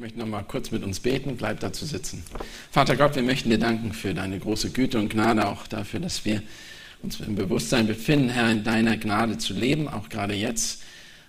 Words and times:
möchte 0.00 0.18
noch 0.18 0.26
mal 0.26 0.42
kurz 0.42 0.70
mit 0.70 0.82
uns 0.82 0.98
beten, 0.98 1.36
bleib 1.36 1.60
dazu 1.60 1.84
sitzen. 1.84 2.24
Vater 2.70 2.96
Gott, 2.96 3.16
wir 3.16 3.22
möchten 3.22 3.50
dir 3.50 3.58
danken 3.58 3.92
für 3.92 4.14
deine 4.14 4.38
große 4.38 4.70
Güte 4.70 4.98
und 4.98 5.10
Gnade, 5.10 5.46
auch 5.46 5.66
dafür, 5.66 6.00
dass 6.00 6.24
wir 6.24 6.42
uns 7.02 7.20
im 7.20 7.34
Bewusstsein 7.34 7.86
befinden, 7.86 8.30
Herr, 8.30 8.50
in 8.50 8.64
deiner 8.64 8.96
Gnade 8.96 9.36
zu 9.36 9.52
leben, 9.52 9.88
auch 9.88 10.08
gerade 10.08 10.32
jetzt. 10.32 10.82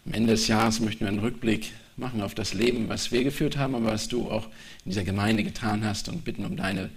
Am 0.05 0.13
Ende 0.13 0.31
des 0.31 0.47
Jahres 0.47 0.79
möchten 0.79 1.01
wir 1.01 1.09
einen 1.09 1.19
Rückblick 1.19 1.71
machen 1.97 2.21
auf 2.21 2.33
das 2.33 2.53
Leben, 2.53 2.87
was 2.87 3.11
wir 3.11 3.25
geführt 3.25 3.57
haben, 3.57 3.75
aber 3.75 3.87
was 3.87 4.07
du 4.07 4.31
auch 4.31 4.45
in 4.85 4.91
dieser 4.91 5.03
Gemeinde 5.03 5.43
getan 5.43 5.83
hast 5.85 6.07
und 6.07 6.23
bitten 6.23 6.45
um 6.45 6.55
deine 6.55 6.89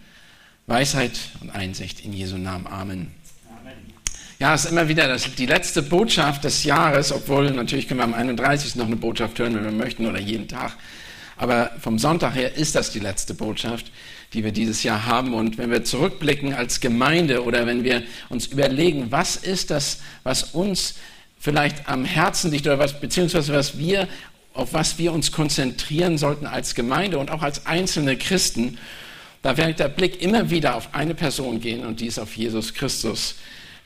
Weisheit 0.68 1.18
und 1.40 1.50
Einsicht 1.50 2.04
in 2.04 2.12
Jesu 2.12 2.38
Namen. 2.38 2.68
Amen. 2.68 3.10
Ja, 4.38 4.54
es 4.54 4.64
ist 4.64 4.70
immer 4.70 4.86
wieder 4.86 5.08
das, 5.08 5.34
die 5.34 5.46
letzte 5.46 5.82
Botschaft 5.82 6.44
des 6.44 6.62
Jahres, 6.62 7.10
obwohl 7.10 7.50
natürlich 7.50 7.88
können 7.88 7.98
wir 7.98 8.04
am 8.04 8.14
31. 8.14 8.76
noch 8.76 8.86
eine 8.86 8.96
Botschaft 8.96 9.40
hören, 9.40 9.56
wenn 9.56 9.64
wir 9.64 9.72
möchten, 9.72 10.06
oder 10.06 10.20
jeden 10.20 10.46
Tag. 10.46 10.76
Aber 11.36 11.70
vom 11.80 11.98
Sonntag 11.98 12.34
her 12.34 12.54
ist 12.56 12.74
das 12.74 12.90
die 12.90 13.00
letzte 13.00 13.34
Botschaft, 13.34 13.90
die 14.32 14.44
wir 14.44 14.52
dieses 14.52 14.82
Jahr 14.82 15.06
haben. 15.06 15.34
Und 15.34 15.58
wenn 15.58 15.70
wir 15.70 15.84
zurückblicken 15.84 16.54
als 16.54 16.80
Gemeinde 16.80 17.44
oder 17.44 17.66
wenn 17.66 17.84
wir 17.84 18.02
uns 18.28 18.46
überlegen, 18.46 19.10
was 19.10 19.36
ist 19.36 19.70
das, 19.70 20.00
was 20.22 20.42
uns 20.42 20.94
vielleicht 21.38 21.88
am 21.88 22.04
Herzen 22.04 22.50
liegt 22.50 22.66
oder 22.66 22.78
was, 22.78 23.00
beziehungsweise 23.00 23.52
was 23.52 23.78
wir, 23.78 24.08
auf 24.54 24.72
was 24.72 24.98
wir 24.98 25.12
uns 25.12 25.32
konzentrieren 25.32 26.16
sollten 26.16 26.46
als 26.46 26.74
Gemeinde 26.74 27.18
und 27.18 27.30
auch 27.30 27.42
als 27.42 27.66
einzelne 27.66 28.16
Christen, 28.16 28.78
da 29.42 29.56
wird 29.58 29.78
der 29.78 29.88
Blick 29.88 30.22
immer 30.22 30.48
wieder 30.48 30.74
auf 30.74 30.94
eine 30.94 31.14
Person 31.14 31.60
gehen 31.60 31.84
und 31.84 32.00
die 32.00 32.06
ist 32.06 32.18
auf 32.18 32.34
Jesus 32.34 32.72
Christus. 32.72 33.34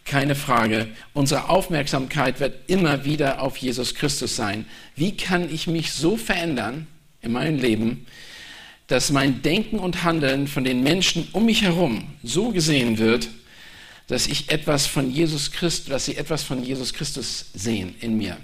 Keine 0.05 0.37
Frage. 0.37 0.87
Unsere 1.15 1.49
Aufmerksamkeit 1.49 2.38
wird 2.38 2.71
immer 2.71 3.05
wieder 3.05 3.43
auf 3.43 3.57
Jesus 3.57 3.95
Christus 3.95 4.37
sein. 4.37 4.66
Wie 4.95 5.16
kann 5.16 5.52
ich 5.52 5.66
mich 5.66 5.93
so 5.93 6.16
verändern, 6.16 6.87
in 7.23 7.33
meinem 7.33 7.59
Leben, 7.59 8.07
dass 8.87 9.11
mein 9.11 9.43
Denken 9.43 9.79
und 9.79 10.03
Handeln 10.03 10.49
von 10.49 10.65
den 10.65 10.83
Menschen 10.83 11.29
um 11.33 11.45
mich 11.45 11.63
herum 11.63 12.07
so 12.23 12.51
gesehen 12.51 12.99
wird, 12.99 13.29
dass 14.07 14.27
ich 14.27 14.51
etwas 14.51 14.87
von 14.87 15.10
Jesus 15.10 15.52
Christus, 15.52 15.91
dass 15.91 16.07
sie 16.07 16.16
etwas 16.16 16.43
von 16.43 16.65
Jesus 16.65 16.95
Christus 16.95 17.47
sehen 17.52 17.95
in 18.01 18.16
mir. 18.16 18.38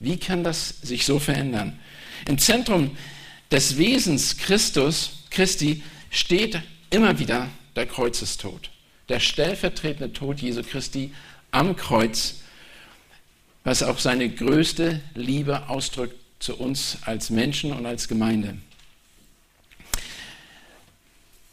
Wie 0.00 0.16
kann 0.16 0.42
das 0.42 0.68
sich 0.82 1.06
so 1.06 1.18
verändern? 1.18 1.78
Im 2.26 2.38
Zentrum 2.38 2.96
des 3.50 3.76
Wesens 3.78 4.36
Christus, 4.36 5.24
Christi, 5.30 5.82
steht 6.10 6.60
immer 6.90 7.18
wieder 7.18 7.48
der 7.76 7.86
Kreuzestod. 7.86 8.70
Der 9.08 9.20
stellvertretende 9.20 10.12
Tod 10.12 10.40
Jesu 10.40 10.62
Christi 10.62 11.12
am 11.52 11.76
Kreuz, 11.76 12.40
was 13.62 13.82
auch 13.82 13.98
seine 13.98 14.28
größte 14.28 15.00
Liebe 15.14 15.68
ausdrückt 15.68 16.19
zu 16.40 16.56
uns 16.56 16.98
als 17.04 17.30
Menschen 17.30 17.72
und 17.72 17.86
als 17.86 18.08
Gemeinde. 18.08 18.56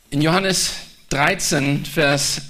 In 0.10 0.22
Johannes 0.22 0.74
13, 1.10 1.86
Vers 1.86 2.42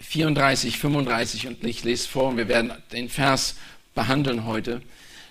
34, 0.00 0.78
35, 0.78 1.46
und 1.46 1.64
ich 1.64 1.84
lese 1.84 2.08
vor, 2.08 2.28
und 2.28 2.36
wir 2.36 2.48
werden 2.48 2.72
den 2.92 3.08
Vers 3.08 3.54
behandeln 3.94 4.44
heute, 4.44 4.82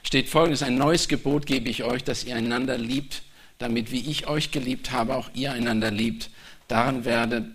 steht 0.03 0.29
folgendes, 0.29 0.63
ein 0.63 0.77
neues 0.77 1.09
Gebot 1.09 1.45
gebe 1.45 1.69
ich 1.69 1.83
euch, 1.83 2.03
dass 2.03 2.23
ihr 2.23 2.35
einander 2.35 2.77
liebt, 2.77 3.23
damit 3.57 3.91
wie 3.91 4.09
ich 4.09 4.27
euch 4.27 4.51
geliebt 4.51 4.91
habe, 4.91 5.15
auch 5.15 5.29
ihr 5.33 5.51
einander 5.51 5.91
liebt. 5.91 6.29
Daran 6.69 7.03
werdet, 7.03 7.45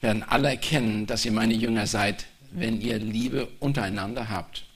werden 0.00 0.22
alle 0.22 0.48
erkennen, 0.48 1.06
dass 1.06 1.24
ihr 1.24 1.32
meine 1.32 1.54
Jünger 1.54 1.86
seid, 1.86 2.26
wenn 2.52 2.80
ihr 2.80 2.98
Liebe 2.98 3.48
untereinander 3.58 4.28
habt. 4.28 4.67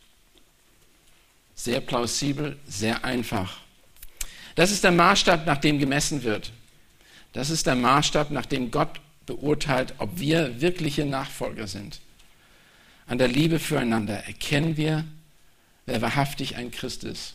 Sehr 1.63 1.81
plausibel, 1.81 2.59
sehr 2.67 3.05
einfach. 3.05 3.61
Das 4.57 4.73
ist 4.73 4.83
der 4.83 4.91
Maßstab, 4.91 5.47
nach 5.47 5.59
dem 5.59 5.79
gemessen 5.79 6.25
wird. 6.25 6.51
Das 7.33 7.51
ist 7.51 7.69
der 7.69 7.77
Maßstab, 7.77 8.33
nach 8.33 8.47
dem 8.47 8.73
Gott 8.73 8.99
beurteilt, 9.27 9.95
ob 9.99 10.19
wir 10.19 10.61
wirkliche 10.61 11.05
Nachfolger 11.05 11.69
sind. 11.69 12.01
An 13.07 13.19
der 13.19 13.29
Liebe 13.29 13.61
füreinander 13.61 14.27
erkennen 14.27 14.77
wir, 14.77 15.05
wer 15.87 16.03
wahrhaftig 16.03 16.57
ein 16.57 16.73
Christ 16.73 17.05
ist. 17.05 17.35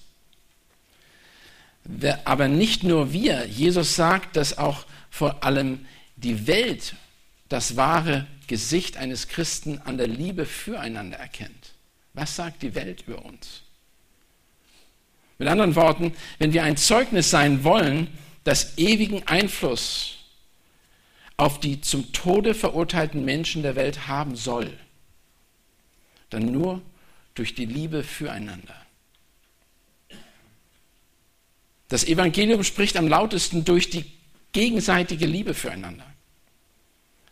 Aber 2.25 2.49
nicht 2.49 2.83
nur 2.83 3.13
wir. 3.13 3.45
Jesus 3.45 3.95
sagt, 3.95 4.35
dass 4.35 4.57
auch 4.57 4.85
vor 5.09 5.45
allem 5.45 5.85
die 6.17 6.47
Welt 6.47 6.95
das 7.47 7.77
wahre 7.77 8.27
Gesicht 8.47 8.97
eines 8.97 9.29
Christen 9.29 9.79
an 9.85 9.97
der 9.97 10.07
Liebe 10.07 10.45
füreinander 10.45 11.15
erkennt. 11.15 11.71
Was 12.13 12.35
sagt 12.35 12.61
die 12.61 12.75
Welt 12.75 13.05
über 13.07 13.23
uns? 13.23 13.61
Mit 15.37 15.47
anderen 15.47 15.75
Worten, 15.75 16.13
wenn 16.39 16.53
wir 16.53 16.63
ein 16.63 16.77
Zeugnis 16.77 17.29
sein 17.29 17.63
wollen, 17.63 18.07
das 18.43 18.77
ewigen 18.77 19.27
Einfluss 19.27 20.17
auf 21.37 21.59
die 21.59 21.81
zum 21.81 22.11
Tode 22.13 22.55
verurteilten 22.55 23.23
Menschen 23.23 23.61
der 23.61 23.75
Welt 23.75 24.07
haben 24.07 24.35
soll, 24.35 24.71
dann 26.29 26.51
nur 26.51 26.81
durch 27.35 27.53
die 27.53 27.65
Liebe 27.65 28.03
füreinander. 28.03 28.75
Das 31.89 32.03
Evangelium 32.03 32.63
spricht 32.63 32.97
am 32.97 33.07
lautesten 33.07 33.63
durch 33.63 33.89
die 33.89 34.05
gegenseitige 34.51 35.25
Liebe 35.25 35.53
füreinander. 35.53 36.05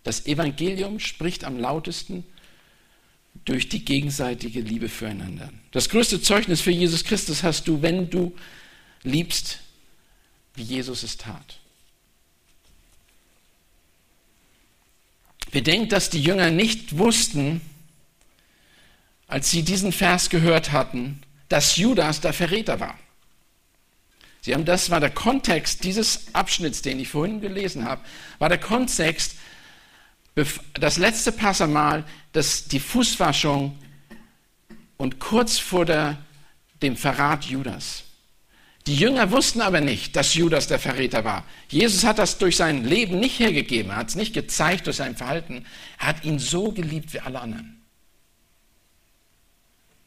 Das 0.04 0.28
Evangelium 0.28 1.00
spricht 1.00 1.44
am 1.44 1.58
lautesten 1.58 2.24
durch 3.44 3.70
die 3.70 3.84
gegenseitige 3.84 4.62
Liebe 4.62 4.90
füreinander. 4.90 5.52
Das 5.72 5.90
größte 5.90 6.22
Zeugnis 6.22 6.62
für 6.62 6.72
Jesus 6.72 7.04
Christus 7.04 7.44
hast 7.44 7.68
du, 7.68 7.82
wenn 7.82 8.10
du 8.10 8.36
liebst, 9.04 9.60
wie 10.56 10.64
Jesus 10.64 11.04
es 11.04 11.18
tat. 11.18 11.60
Bedenkt, 15.52 15.92
dass 15.92 16.10
die 16.10 16.22
Jünger 16.22 16.50
nicht 16.50 16.98
wussten, 16.98 17.62
als 19.28 19.52
sie 19.52 19.64
diesen 19.64 19.92
Vers 19.92 20.30
gehört 20.30 20.72
hatten, 20.72 21.22
dass 21.50 21.78
Judas 21.78 22.22
der 22.22 22.34
Verräter 22.34 22.80
war. 22.80 22.98
Sie 24.42 24.54
haben, 24.54 24.66
das 24.66 24.90
war 24.90 25.00
der 25.00 25.10
Kontext 25.10 25.84
dieses 25.84 26.34
Abschnitts, 26.34 26.82
den 26.82 27.00
ich 27.00 27.08
vorhin 27.08 27.42
gelesen 27.42 27.86
habe, 27.86 28.02
war 28.38 28.50
der 28.50 28.60
Kontext, 28.60 29.36
das 30.74 30.98
letzte 30.98 31.32
Passamal, 31.32 32.04
das, 32.34 32.68
die 32.68 32.80
Fußwaschung 32.80 33.78
und 34.98 35.20
kurz 35.20 35.58
vor 35.58 35.86
der, 35.86 36.18
dem 36.82 36.98
Verrat 36.98 37.46
Judas. 37.46 38.04
Die 38.86 38.96
Jünger 38.96 39.32
wussten 39.32 39.62
aber 39.62 39.82
nicht, 39.82 40.16
dass 40.16 40.36
Judas 40.36 40.68
der 40.68 40.78
Verräter 40.78 41.24
war. 41.24 41.44
Jesus 41.70 42.04
hat 42.04 42.20
das 42.20 42.38
durch 42.38 42.56
sein 42.58 42.84
Leben 42.84 43.20
nicht 43.20 43.40
hergegeben, 43.40 43.92
er 43.92 43.98
hat 43.98 44.10
es 44.10 44.16
nicht 44.16 44.34
gezeigt 44.34 44.86
durch 44.86 44.98
sein 44.98 45.16
Verhalten. 45.16 45.66
Er 46.00 46.08
hat 46.08 46.24
ihn 46.24 46.38
so 46.38 46.72
geliebt 46.72 47.14
wie 47.14 47.20
alle 47.20 47.40
anderen. 47.40 47.82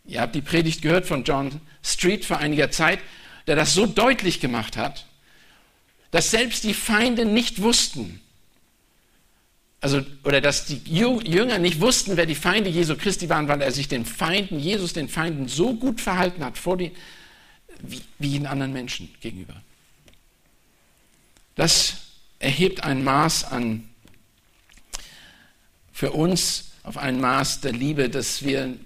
Ihr 0.04 0.20
habt 0.20 0.34
die 0.34 0.42
Predigt 0.42 0.82
gehört 0.82 1.06
von 1.06 1.24
John 1.24 1.60
Street 1.82 2.24
vor 2.24 2.38
einiger 2.38 2.70
Zeit, 2.70 3.00
der 3.46 3.56
das 3.56 3.74
so 3.74 3.86
deutlich 3.86 4.40
gemacht 4.40 4.76
hat, 4.76 5.06
dass 6.10 6.30
selbst 6.30 6.64
die 6.64 6.74
Feinde 6.74 7.24
nicht 7.24 7.60
wussten, 7.60 8.20
also, 9.80 10.04
oder 10.24 10.40
dass 10.40 10.66
die 10.66 10.80
Jünger 10.84 11.58
nicht 11.58 11.80
wussten, 11.80 12.16
wer 12.16 12.26
die 12.26 12.34
Feinde 12.34 12.68
Jesu 12.68 12.96
Christi 12.96 13.28
waren, 13.28 13.46
weil 13.46 13.62
er 13.62 13.70
sich 13.70 13.86
den 13.86 14.04
Feinden, 14.04 14.58
Jesus 14.58 14.92
den 14.92 15.08
Feinden 15.08 15.46
so 15.46 15.74
gut 15.74 16.00
verhalten 16.00 16.44
hat, 16.44 16.58
vor 16.58 16.76
die, 16.76 16.92
wie, 17.80 18.02
wie 18.18 18.28
jeden 18.28 18.46
anderen 18.46 18.72
Menschen 18.72 19.14
gegenüber. 19.20 19.54
Das 21.54 21.94
erhebt 22.40 22.84
ein 22.84 23.04
Maß 23.04 23.44
an, 23.44 23.88
für 25.92 26.12
uns 26.12 26.70
auf 26.82 26.96
ein 26.96 27.20
Maß 27.20 27.60
der 27.60 27.72
Liebe, 27.72 28.08
das 28.08 28.44
wir 28.44 28.76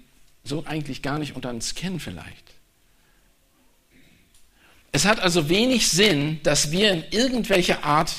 so 0.43 0.65
eigentlich 0.65 1.01
gar 1.01 1.19
nicht 1.19 1.35
unter 1.35 1.49
uns 1.51 1.75
kennen 1.75 1.99
vielleicht. 1.99 2.43
Es 4.91 5.05
hat 5.05 5.19
also 5.19 5.49
wenig 5.49 5.87
Sinn, 5.87 6.39
dass 6.43 6.71
wir 6.71 6.91
in 6.91 7.03
irgendwelcher 7.11 7.83
Art 7.83 8.13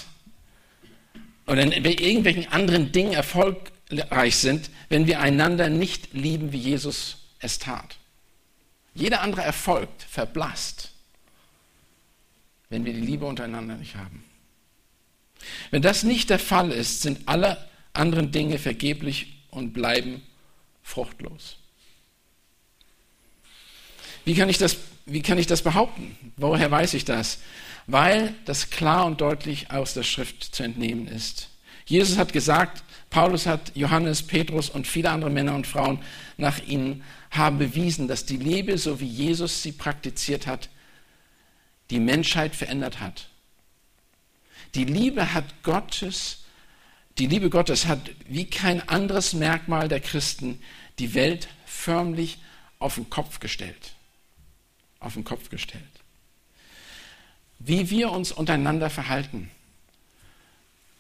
oder 1.46 1.62
in 1.62 1.73
irgendwelchen 1.73 2.50
anderen 2.50 2.93
Dingen 2.93 3.12
erfolgreich 3.12 4.37
sind, 4.37 4.70
wenn 4.88 5.06
wir 5.06 5.20
einander 5.20 5.69
nicht 5.69 6.12
lieben, 6.12 6.52
wie 6.52 6.58
Jesus 6.58 7.19
es 7.38 7.58
tat. 7.58 7.96
Jeder 8.94 9.20
andere 9.20 9.43
Erfolg 9.43 9.88
verblasst, 10.08 10.93
wenn 12.70 12.85
wir 12.85 12.93
die 12.93 13.00
Liebe 13.00 13.26
untereinander 13.26 13.76
nicht 13.76 13.96
haben. 13.96 14.25
Wenn 15.70 15.82
das 15.82 16.05
nicht 16.05 16.31
der 16.31 16.38
Fall 16.38 16.70
ist, 16.70 17.02
sind 17.02 17.29
alle 17.29 17.69
anderen 17.93 18.32
Dinge 18.32 18.58
vergeblich 18.58 19.35
und 19.50 19.73
bleiben 19.73 20.23
fruchtlos. 20.82 21.56
Wie 24.25 24.35
kann 24.35 24.49
ich 24.49 24.58
das, 24.58 24.79
wie 25.06 25.23
kann 25.23 25.38
ich 25.38 25.46
das 25.46 25.62
behaupten? 25.62 26.17
Woher 26.37 26.70
weiß 26.70 26.94
ich 26.94 27.05
das? 27.05 27.41
Weil 27.86 28.34
das 28.44 28.70
klar 28.70 29.06
und 29.06 29.20
deutlich 29.20 29.70
aus 29.70 29.94
der 29.94 30.02
Schrift 30.02 30.54
zu 30.54 30.62
entnehmen 30.62 31.06
ist. 31.06 31.50
Jesus 31.86 32.16
hat 32.16 32.32
gesagt, 32.32 32.82
Paulus 33.10 33.46
hat 33.46 33.72
Johannes, 33.75 34.22
Petrus 34.22 34.70
und 34.70 34.86
viele 34.86 35.10
andere 35.10 35.31
Männer 35.31 35.54
und 35.54 35.66
Frauen 35.66 36.00
nach 36.36 36.58
ihnen 36.66 37.04
haben 37.31 37.58
bewiesen, 37.58 38.08
dass 38.08 38.26
die 38.26 38.36
Liebe, 38.36 38.78
so 38.78 39.00
wie 39.00 39.06
Jesus 39.06 39.62
sie 39.62 39.72
praktiziert 39.72 40.46
hat, 40.46 40.69
die 41.90 42.00
Menschheit 42.00 42.56
verändert 42.56 43.00
hat 43.00 43.28
Die 44.75 44.84
Liebe 44.84 45.32
hat 45.32 45.62
Gottes, 45.62 46.44
die 47.19 47.26
Liebe 47.26 47.50
Gottes 47.50 47.86
hat 47.86 48.10
wie 48.26 48.46
kein 48.46 48.88
anderes 48.88 49.32
Merkmal 49.34 49.88
der 49.88 50.00
Christen 50.00 50.60
die 50.98 51.14
Welt 51.14 51.48
förmlich 51.66 52.38
auf 52.78 52.96
den 52.96 53.08
Kopf 53.10 53.38
gestellt. 53.38 53.94
Auf 54.98 55.14
den 55.14 55.25
Kopf 55.25 55.48
gestellt. 55.50 55.94
Wie 57.66 57.88
wir 57.88 58.11
uns 58.11 58.31
untereinander 58.31 58.90
verhalten, 58.90 59.50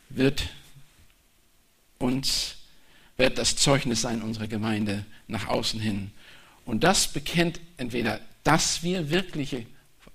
wird 0.08 0.48
uns 1.98 2.56
wird 3.16 3.38
das 3.38 3.56
Zeugnis 3.56 4.00
sein 4.00 4.22
unserer 4.22 4.48
Gemeinde 4.48 5.04
nach 5.28 5.46
außen 5.46 5.78
hin. 5.78 6.10
Und 6.64 6.82
das 6.82 7.12
bekennt 7.12 7.60
entweder, 7.76 8.20
dass 8.42 8.82
wir 8.82 9.10
wirkliche 9.10 9.66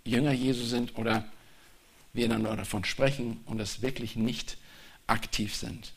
Jünger 0.04 0.32
Jesu 0.32 0.66
sind 0.66 0.98
oder 0.98 1.26
wir 2.14 2.28
dann 2.28 2.44
davon 2.44 2.84
sprechen 2.84 3.40
und 3.46 3.60
das 3.60 3.82
wirklich 3.82 4.16
nicht 4.16 4.58
aktiv 5.08 5.56
sind. 5.56 5.94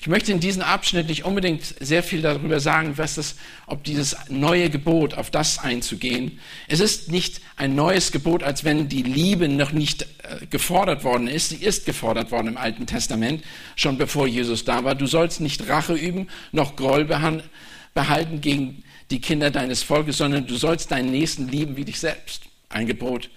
Ich 0.00 0.06
möchte 0.06 0.32
in 0.32 0.40
diesem 0.40 0.62
Abschnitt 0.62 1.08
nicht 1.08 1.24
unbedingt 1.24 1.74
sehr 1.80 2.02
viel 2.02 2.22
darüber 2.22 2.60
sagen, 2.60 2.98
was 2.98 3.16
das, 3.16 3.36
ob 3.66 3.84
dieses 3.84 4.16
neue 4.28 4.70
Gebot, 4.70 5.14
auf 5.14 5.30
das 5.30 5.58
einzugehen. 5.58 6.40
Es 6.68 6.80
ist 6.80 7.10
nicht 7.10 7.40
ein 7.56 7.74
neues 7.74 8.12
Gebot, 8.12 8.42
als 8.42 8.64
wenn 8.64 8.88
die 8.88 9.02
Liebe 9.02 9.48
noch 9.48 9.72
nicht 9.72 10.02
äh, 10.02 10.46
gefordert 10.46 11.04
worden 11.04 11.28
ist. 11.28 11.50
Sie 11.50 11.56
ist 11.56 11.86
gefordert 11.86 12.30
worden 12.30 12.48
im 12.48 12.56
Alten 12.56 12.86
Testament, 12.86 13.42
schon 13.76 13.98
bevor 13.98 14.26
Jesus 14.26 14.64
da 14.64 14.84
war. 14.84 14.94
Du 14.94 15.06
sollst 15.06 15.40
nicht 15.40 15.68
Rache 15.68 15.94
üben, 15.94 16.28
noch 16.52 16.76
Groll 16.76 17.04
behalten 17.04 18.40
gegen 18.40 18.82
die 19.10 19.20
Kinder 19.20 19.50
deines 19.50 19.82
Volkes, 19.82 20.18
sondern 20.18 20.46
du 20.46 20.56
sollst 20.56 20.90
deinen 20.90 21.10
Nächsten 21.10 21.48
lieben 21.48 21.76
wie 21.76 21.84
dich 21.84 22.00
selbst. 22.00 22.42
Ein 22.68 22.86
Gebot, 22.86 23.28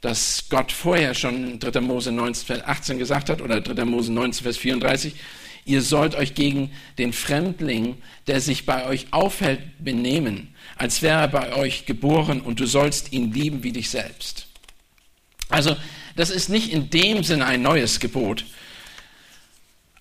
das 0.00 0.44
Gott 0.50 0.70
vorher 0.70 1.14
schon 1.14 1.52
in 1.52 1.58
3. 1.58 1.80
Mose 1.80 2.12
19, 2.12 2.46
Vers 2.46 2.64
18 2.64 2.98
gesagt 2.98 3.30
hat 3.30 3.40
oder 3.40 3.60
3. 3.60 3.84
Mose 3.86 4.12
19, 4.12 4.44
Vers 4.44 4.58
34. 4.58 5.14
Ihr 5.64 5.82
sollt 5.82 6.14
euch 6.14 6.34
gegen 6.34 6.70
den 6.98 7.12
Fremdling, 7.12 7.96
der 8.26 8.40
sich 8.40 8.66
bei 8.66 8.86
euch 8.86 9.06
aufhält, 9.12 9.60
benehmen, 9.78 10.54
als 10.76 11.00
wäre 11.02 11.22
er 11.22 11.28
bei 11.28 11.54
euch 11.54 11.86
geboren 11.86 12.40
und 12.40 12.60
du 12.60 12.66
sollst 12.66 13.12
ihn 13.12 13.32
lieben 13.32 13.62
wie 13.62 13.72
dich 13.72 13.90
selbst. 13.90 14.46
Also, 15.48 15.76
das 16.16 16.30
ist 16.30 16.48
nicht 16.48 16.72
in 16.72 16.90
dem 16.90 17.24
Sinne 17.24 17.46
ein 17.46 17.62
neues 17.62 17.98
Gebot, 17.98 18.44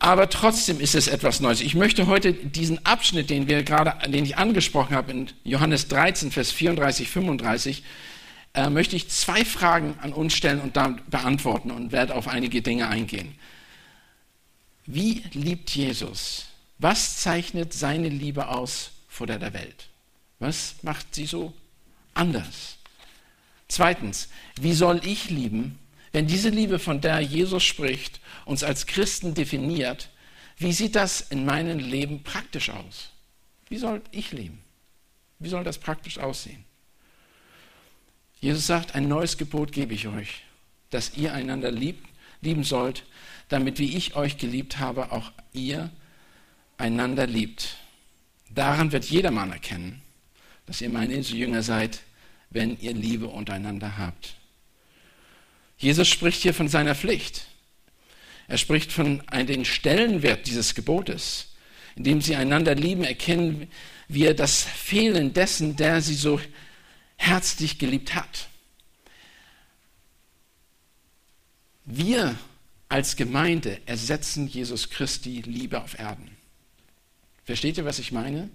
aber 0.04 0.30
trotzdem 0.30 0.82
ist 0.82 0.96
es 0.96 1.08
etwas 1.08 1.40
Neues. 1.40 1.62
Ich 1.62 1.76
möchte 1.76 2.08
heute 2.08 2.34
diesen 2.34 2.86
Abschnitt, 2.86 3.30
den 3.30 3.48
wir 3.48 3.64
gerade, 3.64 3.94
den 4.10 4.26
ich 4.26 4.36
angesprochen 4.36 4.98
habe, 4.98 5.12
in 5.12 5.30
Johannes 5.46 5.88
13, 5.88 6.30
Vers 6.30 6.52
34, 6.52 7.08
35, 7.08 7.84
äh, 8.54 8.70
möchte 8.70 8.98
ich 8.98 9.08
zwei 9.08 9.46
Fragen 9.46 9.96
an 10.02 10.12
uns 10.12 10.34
stellen 10.34 10.60
und 10.60 10.76
dann 10.76 11.02
beantworten 11.08 11.72
und 11.72 11.94
werde 11.94 12.16
auf 12.16 12.28
einige 12.28 12.62
Dinge 12.62 12.90
eingehen. 12.90 13.36
Wie 14.86 15.24
liebt 15.34 15.70
Jesus? 15.72 16.48
Was 16.78 17.18
zeichnet 17.18 17.74
seine 17.74 18.10
Liebe 18.10 18.50
aus 18.50 18.92
vor 19.08 19.28
der 19.28 19.54
Welt? 19.54 19.88
Was 20.40 20.76
macht 20.82 21.16
sie 21.16 21.26
so 21.26 21.54
anders? 22.14 22.78
Zweitens, 23.68 24.30
wie 24.60 24.74
soll 24.74 25.02
ich 25.06 25.30
lieben, 25.30 25.80
wenn 26.12 26.28
diese 26.28 26.50
Liebe, 26.50 26.78
von 26.78 27.02
der 27.02 27.22
Jesus 27.22 27.64
spricht, 27.64 28.20
uns 28.46 28.64
als 28.64 28.86
Christen 28.86 29.34
definiert, 29.34 30.10
wie 30.58 30.74
sieht 30.74 30.96
das 30.96 31.22
in 31.22 31.46
meinem 31.46 31.80
Leben 31.80 32.22
praktisch 32.24 32.70
aus? 32.70 33.10
Wie 33.70 33.78
soll 33.78 34.02
ich 34.12 34.32
leben? 34.32 34.62
Wie 35.40 35.50
soll 35.50 35.64
das 35.64 35.80
praktisch 35.80 36.20
aussehen? 36.20 36.64
Jesus 38.40 38.68
sagt, 38.68 38.94
ein 38.94 39.08
neues 39.08 39.38
Gebot 39.38 39.72
gebe 39.72 39.94
ich 39.94 40.08
euch, 40.08 40.44
dass 40.90 41.16
ihr 41.16 41.34
einander 41.34 41.72
liebt, 41.72 42.06
lieben 42.42 42.64
sollt, 42.64 43.06
damit 43.50 43.80
wie 43.80 43.96
ich 43.96 44.16
euch 44.16 44.38
geliebt 44.38 44.80
habe, 44.80 45.12
auch 45.12 45.32
ihr 45.52 45.92
einander 46.78 47.28
liebt. 47.28 47.78
Daran 48.50 48.92
wird 48.92 49.06
jedermann 49.06 49.52
erkennen, 49.52 50.02
dass 50.66 50.82
ihr 50.82 50.90
meine 50.90 51.16
Jünger 51.16 51.64
seid, 51.64 52.02
wenn 52.50 52.80
ihr 52.80 52.94
Liebe 52.94 53.28
untereinander 53.28 53.98
habt. 53.98 54.36
Jesus 55.78 56.08
spricht 56.08 56.42
hier 56.42 56.54
von 56.54 56.68
seiner 56.68 56.96
Pflicht. 56.96 57.48
Er 58.48 58.58
spricht 58.58 58.92
von 58.92 59.24
den 59.48 59.66
Stellenwert 59.66 60.48
dieses 60.48 60.76
Gebotes. 60.76 61.50
Indem 61.96 62.22
sie 62.22 62.36
einander 62.36 62.76
lieben, 62.76 63.04
erkennen 63.04 63.70
wir 64.08 64.34
das 64.34 64.64
Fehlen 64.64 65.34
dessen, 65.34 65.76
der 65.76 66.02
sie 66.02 66.16
so 66.16 66.40
herzlich 67.18 67.78
geliebt 67.80 68.16
hat. 68.16 68.48
Wir 71.86 72.38
als 72.90 73.16
Gemeinde 73.16 73.82
ersetzen 73.86 74.48
Jesus 74.48 74.90
Christi 74.90 75.42
Liebe 75.42 75.82
auf 75.82 75.98
Erden. 75.98 76.30
Versteht 77.46 77.78
ihr, 77.78 77.86
was 77.86 78.00
ich 78.00 78.12
meine? 78.12 78.50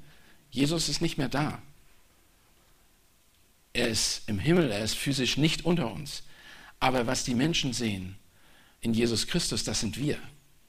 Jesus 0.50 0.88
ist 0.88 1.00
nicht 1.00 1.18
mehr 1.18 1.28
da. 1.28 1.60
Er 3.72 3.88
ist 3.88 4.22
im 4.28 4.38
Himmel, 4.38 4.70
er 4.70 4.82
ist 4.82 4.96
physisch 4.96 5.36
nicht 5.36 5.64
unter 5.64 5.92
uns. 5.92 6.22
Aber 6.80 7.06
was 7.06 7.24
die 7.24 7.34
Menschen 7.34 7.72
sehen 7.72 8.16
in 8.80 8.94
Jesus 8.94 9.26
Christus, 9.26 9.64
das 9.64 9.80
sind 9.80 9.98
wir. 9.98 10.18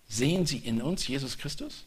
Sehen 0.07 0.45
sie 0.45 0.57
in 0.57 0.81
uns 0.81 1.07
Jesus 1.07 1.37
Christus? 1.37 1.85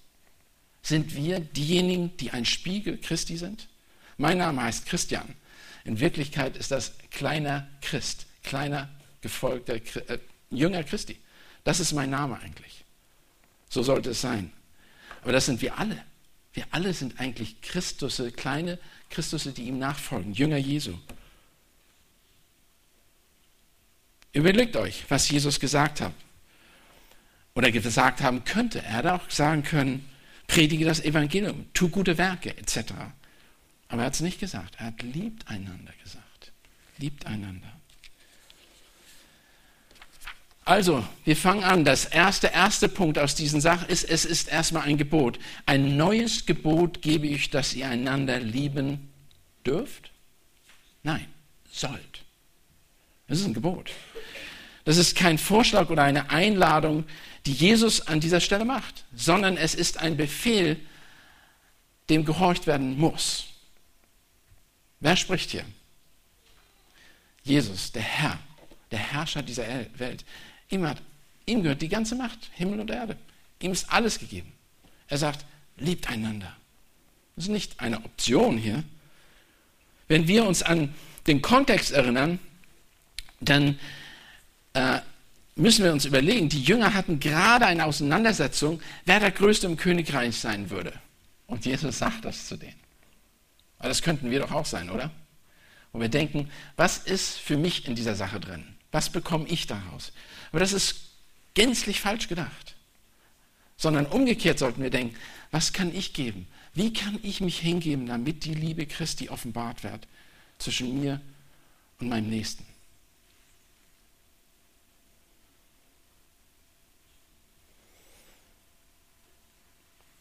Sind 0.83 1.15
wir 1.15 1.41
diejenigen, 1.41 2.17
die 2.17 2.31
ein 2.31 2.45
Spiegel 2.45 2.99
Christi 2.99 3.37
sind? 3.37 3.69
Mein 4.17 4.39
Name 4.39 4.63
heißt 4.63 4.87
Christian. 4.87 5.35
In 5.85 6.01
Wirklichkeit 6.01 6.57
ist 6.57 6.71
das 6.71 6.93
kleiner 7.11 7.69
Christ, 7.81 8.27
kleiner 8.45 8.89
gefolgter 9.21 9.75
äh, 9.75 10.19
Jünger 10.51 10.85
Christi. 10.85 11.17
Das 11.65 11.81
ist 11.81 11.93
mein 11.93 12.11
Name 12.11 12.39
eigentlich. 12.41 12.85
So 13.69 13.83
sollte 13.83 14.11
es 14.11 14.21
sein. 14.21 14.53
Aber 15.23 15.33
das 15.33 15.47
sind 15.47 15.63
wir 15.63 15.79
alle. 15.79 16.05
Wir 16.53 16.67
alle 16.71 16.93
sind 16.93 17.19
eigentlich 17.19 17.61
Christusse, 17.63 18.33
kleine 18.33 18.79
Christusse, 19.09 19.53
die 19.53 19.65
ihm 19.65 19.79
nachfolgen, 19.79 20.35
Jünger 20.35 20.59
Jesu. 20.59 20.99
Überlegt 24.33 24.77
euch, 24.77 25.05
was 25.09 25.31
Jesus 25.31 25.61
gesagt 25.61 26.01
hat. 26.01 26.13
Oder 27.55 27.71
gesagt 27.71 28.23
haben 28.23 28.45
könnte. 28.45 28.83
Er 28.83 28.97
hätte 28.97 29.15
auch 29.15 29.31
sagen 29.31 29.63
können, 29.63 30.09
predige 30.47 30.85
das 30.85 31.01
Evangelium, 31.01 31.67
tu 31.75 31.89
gute 31.89 32.17
Werke, 32.17 32.57
etc. 32.57 32.93
Aber 33.89 34.03
er 34.03 34.07
hat 34.07 34.15
es 34.15 34.21
nicht 34.21 34.41
gesagt. 34.41 34.77
Er 34.79 34.87
hat 34.87 35.03
liebt 35.03 35.49
einander 35.49 35.93
gesagt. 36.03 36.53
Liebt 36.97 37.27
einander. 37.27 37.73
Also, 40.65 41.05
wir 41.25 41.37
fangen 41.37 41.65
an. 41.65 41.85
Das 41.85 42.05
erste, 42.05 42.49
erste 42.49 42.89
Punkt 42.89 43.19
aus 43.19 43.35
diesen 43.35 43.61
Sachen 43.61 43.89
ist, 43.89 44.05
es 44.05 44.25
ist 44.25 44.49
erstmal 44.49 44.85
ein 44.85 44.97
Gebot. 44.97 45.39
Ein 45.67 45.97
neues 45.97 46.47
Gebot 46.47 47.03
gebe 47.03 47.27
ich, 47.27 47.51
dass 47.51 47.75
ihr 47.75 47.89
einander 47.89 48.39
lieben 48.39 49.13
dürft? 49.67 50.11
Nein, 51.03 51.27
sollt. 51.71 52.23
Das 53.27 53.41
ist 53.41 53.47
ein 53.47 53.55
Gebot. 53.55 53.91
Das 54.85 54.97
ist 54.97 55.17
kein 55.17 55.39
Vorschlag 55.39 55.91
oder 55.91 56.03
eine 56.03 56.31
Einladung, 56.31 57.05
die 57.47 57.53
Jesus 57.53 58.07
an 58.07 58.21
dieser 58.21 58.41
Stelle 58.41 58.65
macht, 58.65 59.05
sondern 59.15 59.57
es 59.57 59.75
ist 59.75 59.99
ein 59.99 60.17
Befehl, 60.17 60.79
dem 62.09 62.25
gehorcht 62.25 62.67
werden 62.67 62.99
muss. 62.99 63.47
Wer 65.01 65.17
spricht 65.17 65.51
hier? 65.51 65.65
Jesus, 67.43 67.91
der 67.91 68.03
Herr, 68.03 68.39
der 68.91 69.01
Herrscher 69.01 69.43
dieser 69.43 69.65
Welt. 69.99 70.25
Ihm, 70.73 70.87
hat, 70.87 71.03
ihm 71.45 71.63
gehört 71.63 71.83
die 71.83 71.89
ganze 71.89 72.15
Macht, 72.15 72.51
Himmel 72.55 72.81
und 72.81 72.91
Erde. 72.91 73.17
Ihm 73.61 73.73
ist 73.73 73.93
alles 73.93 74.19
gegeben. 74.19 74.51
Er 75.07 75.19
sagt, 75.19 75.45
liebt 75.77 76.09
einander. 76.09 76.57
Das 77.37 77.45
ist 77.45 77.51
nicht 77.51 77.79
eine 77.79 77.99
Option 77.99 78.57
hier. 78.57 78.83
Wenn 80.09 80.27
wir 80.27 80.47
uns 80.47 80.63
an 80.63 80.95
den 81.27 81.43
Kontext 81.43 81.93
erinnern, 81.93 82.39
dann 83.41 83.79
äh, 84.73 85.01
müssen 85.57 85.85
wir 85.85 85.93
uns 85.93 86.07
überlegen, 86.07 86.49
die 86.49 86.63
Jünger 86.63 86.95
hatten 86.95 87.21
gerade 87.21 87.67
eine 87.67 87.85
Auseinandersetzung, 87.85 88.81
wer 89.05 89.21
der 89.21 89.31
Größte 89.31 89.67
im 89.67 89.77
Königreich 89.77 90.39
sein 90.39 90.71
würde. 90.71 90.95
Und 91.47 91.67
Jesus 91.67 91.99
sagt 91.99 92.25
das 92.25 92.49
zu 92.49 92.57
denen. 92.57 92.81
Aber 93.79 93.89
das 93.89 94.01
könnten 94.01 94.31
wir 94.31 94.41
doch 94.41 94.53
auch 94.53 94.65
sein, 94.65 94.89
oder? 94.89 95.11
Und 95.93 96.01
wir 96.01 96.09
denken, 96.09 96.51
was 96.77 96.97
ist 96.97 97.39
für 97.39 97.59
mich 97.59 97.87
in 97.87 97.95
dieser 97.95 98.15
Sache 98.15 98.41
drin? 98.41 98.65
Was 98.93 99.11
bekomme 99.11 99.49
ich 99.49 99.67
daraus? 99.67 100.13
Aber 100.51 100.61
das 100.61 100.73
ist 100.73 100.97
gänzlich 101.55 102.01
falsch 102.01 102.29
gedacht. 102.29 102.77
Sondern 103.77 104.07
umgekehrt 104.07 104.59
sollten 104.59 104.83
wir 104.83 104.91
denken, 104.91 105.17
was 105.51 105.73
kann 105.73 105.95
ich 105.95 106.13
geben? 106.13 106.47
Wie 106.75 106.93
kann 106.93 107.19
ich 107.23 107.41
mich 107.41 107.59
hingeben, 107.59 108.07
damit 108.07 108.45
die 108.45 108.55
Liebe 108.55 108.87
Christi 108.87 109.29
offenbart 109.29 109.83
wird 109.83 110.07
zwischen 110.59 111.01
mir 111.01 111.21
und 111.99 112.09
meinem 112.09 112.31
Nächsten? 112.31 112.65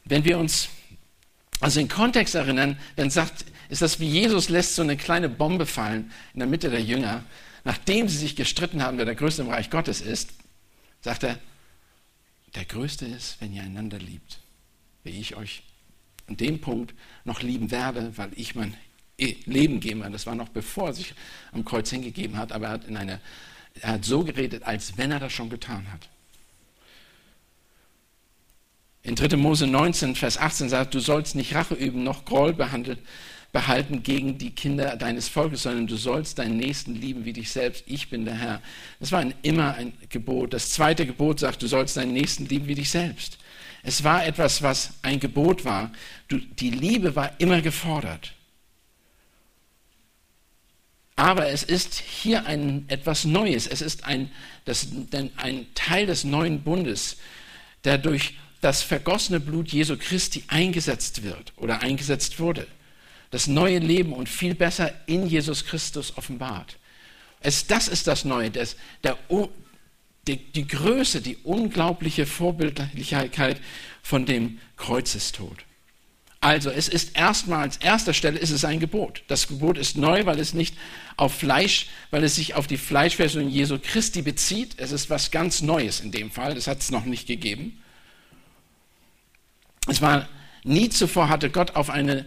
Wenn 0.06 0.26
wir 0.26 0.40
uns 0.40 0.70
also 1.62 1.80
den 1.80 1.88
Kontext 1.88 2.36
erinnern, 2.36 2.78
dann 2.96 3.10
sagt, 3.10 3.46
ist 3.70 3.82
das 3.82 4.00
wie 4.00 4.10
Jesus 4.10 4.50
lässt 4.50 4.76
so 4.76 4.82
eine 4.82 4.98
kleine 4.98 5.30
Bombe 5.30 5.66
fallen 5.66 6.12
in 6.34 6.40
der 6.40 6.50
Mitte 6.50 6.70
der 6.70 6.82
Jünger 6.82 7.24
nachdem 7.64 8.08
sie 8.08 8.18
sich 8.18 8.36
gestritten 8.36 8.82
haben, 8.82 8.98
wer 8.98 9.06
der 9.06 9.16
Größte 9.16 9.42
im 9.42 9.50
Reich 9.50 9.70
Gottes 9.70 10.02
ist, 10.02 10.32
sagt 11.02 11.24
er, 11.24 11.40
der 12.56 12.66
größte 12.66 13.06
ist, 13.06 13.40
wenn 13.40 13.54
ihr 13.54 13.64
einander 13.64 13.98
liebt, 13.98 14.40
wie 15.04 15.20
ich 15.20 15.36
euch 15.36 15.64
an 16.28 16.38
dem 16.38 16.60
Punkt 16.60 16.94
noch 17.24 17.42
lieben 17.42 17.72
werde, 17.72 18.18
weil 18.18 18.32
ich 18.36 18.56
mein 18.56 18.76
Leben 19.18 19.80
gebe. 19.80 20.10
Das 20.10 20.26
war 20.26 20.36
noch 20.36 20.50
bevor 20.50 20.88
er 20.88 20.94
sich 20.94 21.14
am 21.52 21.64
Kreuz 21.64 21.90
hingegeben 21.90 22.38
hat, 22.38 22.52
aber 22.52 22.68
er 22.68 22.72
hat, 22.72 22.86
in 22.86 22.98
eine, 22.98 23.20
er 23.80 23.94
hat 23.94 24.06
so 24.06 24.24
geredet, 24.24 24.64
als 24.64 24.98
wenn 24.98 25.12
er 25.12 25.20
das 25.20 25.34
schon 25.34 25.50
getan 25.50 25.92
hat. 25.92 26.10
In 29.04 29.16
3. 29.16 29.36
Mose 29.38 29.66
19, 29.66 30.16
Vers 30.16 30.38
18 30.38 30.70
sagt, 30.70 30.94
du 30.94 31.00
sollst 31.00 31.36
nicht 31.36 31.56
Rache 31.56 31.74
üben, 31.74 32.04
noch 32.04 32.26
Groll 32.26 32.54
behandeln, 32.54 33.00
behalten 33.52 34.02
gegen 34.02 34.38
die 34.38 34.52
Kinder 34.52 34.96
deines 34.96 35.28
Volkes, 35.28 35.64
sondern 35.64 35.88
du 35.88 35.98
sollst 35.98 36.40
deinen 36.40 36.58
Nächsten 36.58 36.96
lieben 36.96 37.26
wie 37.26 37.34
dich 37.34 37.52
selbst. 37.52 37.84
Ich 37.86 38.10
bin 38.10 38.26
der 38.26 38.36
Herr. 38.36 38.62
Das 39.00 39.12
war 39.12 39.20
ein, 39.20 39.34
immer 39.42 39.74
ein 39.74 39.94
Gebot. 40.10 40.54
Das 40.54 40.70
zweite 40.70 41.06
Gebot 41.06 41.40
sagt, 41.40 41.62
du 41.62 41.68
sollst 41.68 41.98
deinen 41.98 42.14
Nächsten 42.14 42.46
lieben 42.46 42.68
wie 42.68 42.76
dich 42.76 42.90
selbst. 42.90 43.38
Es 43.84 44.04
war 44.04 44.26
etwas, 44.26 44.62
was 44.62 44.94
ein 45.02 45.20
Gebot 45.20 45.66
war. 45.66 45.92
Du, 46.28 46.38
die 46.38 46.70
Liebe 46.70 47.16
war 47.16 47.32
immer 47.40 47.62
gefordert. 47.62 48.34
Aber 51.18 51.50
es 51.50 51.64
ist 51.64 51.96
hier 51.96 52.46
ein, 52.46 52.86
etwas 52.88 53.26
Neues. 53.26 53.68
Es 53.68 53.82
ist 53.82 54.06
ein, 54.06 54.32
das, 54.64 54.88
ein 55.38 55.68
Teil 55.76 56.06
des 56.06 56.24
neuen 56.24 56.62
Bundes, 56.62 57.18
der 57.84 57.98
durch 57.98 58.36
das 58.62 58.82
vergossene 58.82 59.40
Blut 59.40 59.70
Jesu 59.70 59.98
Christi 59.98 60.44
eingesetzt 60.48 61.24
wird 61.24 61.52
oder 61.58 61.82
eingesetzt 61.82 62.40
wurde 62.40 62.66
das 63.32 63.48
neue 63.48 63.80
Leben 63.80 64.14
und 64.14 64.30
viel 64.30 64.54
besser 64.54 64.94
in 65.08 65.26
Jesus 65.26 65.66
Christus 65.66 66.18
offenbart. 66.18 66.78
Es, 67.40 67.66
das 67.66 67.88
ist 67.88 68.08
das 68.08 68.24
Neue, 68.24 68.52
das, 68.52 68.76
der, 69.04 69.18
die, 70.28 70.38
die 70.38 70.68
Größe, 70.68 71.22
die 71.22 71.38
unglaubliche 71.38 72.26
Vorbildlichkeit 72.26 73.60
von 74.04 74.26
dem 74.26 74.60
Kreuzestod. 74.78 75.58
Also 76.44 76.72
es 76.72 76.88
ist 76.88 77.16
erstmal 77.16 77.62
als 77.62 77.78
erster 77.78 78.14
Stelle 78.14 78.40
ist 78.40 78.50
es 78.50 78.66
ein 78.66 78.80
Gebot. 78.80 79.24
Das 79.28 79.48
Gebot 79.48 79.78
ist 79.78 79.96
neu, 79.96 80.26
weil 80.26 80.40
es 80.40 80.56
nicht 80.56 80.76
auf 81.16 81.36
Fleisch, 81.36 81.88
weil 82.10 82.24
es 82.24 82.36
sich 82.36 82.56
auf 82.56 82.66
die 82.66 82.78
Fleischversion 82.78 83.48
Jesu 83.48 83.78
Christi 83.80 84.24
bezieht. 84.24 84.74
Es 84.78 84.92
ist 84.92 85.12
was 85.12 85.30
ganz 85.30 85.62
Neues 85.62 86.00
in 86.00 86.12
dem 86.12 86.32
Fall. 86.32 86.56
Das 86.56 86.66
hat 86.66 86.80
es 86.80 86.90
noch 86.90 87.06
nicht 87.06 87.28
gegeben. 87.28 87.80
Es 89.88 90.02
war 90.02 90.28
nie 90.64 90.90
zuvor 90.90 91.30
hatte 91.30 91.52
Gott 91.52 91.76
auf 91.76 91.92
eine 91.92 92.26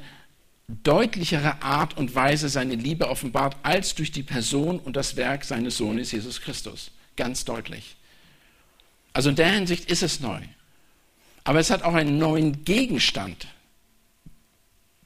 deutlichere 0.68 1.62
Art 1.62 1.96
und 1.96 2.14
Weise 2.14 2.48
seine 2.48 2.74
Liebe 2.74 3.08
offenbart 3.08 3.56
als 3.62 3.94
durch 3.94 4.12
die 4.12 4.22
Person 4.22 4.78
und 4.78 4.96
das 4.96 5.16
Werk 5.16 5.44
seines 5.44 5.76
Sohnes 5.76 6.12
Jesus 6.12 6.40
Christus. 6.40 6.90
Ganz 7.16 7.44
deutlich. 7.44 7.96
Also 9.12 9.30
in 9.30 9.36
der 9.36 9.52
Hinsicht 9.52 9.90
ist 9.90 10.02
es 10.02 10.20
neu. 10.20 10.40
Aber 11.44 11.60
es 11.60 11.70
hat 11.70 11.82
auch 11.82 11.94
einen 11.94 12.18
neuen 12.18 12.64
Gegenstand. 12.64 13.46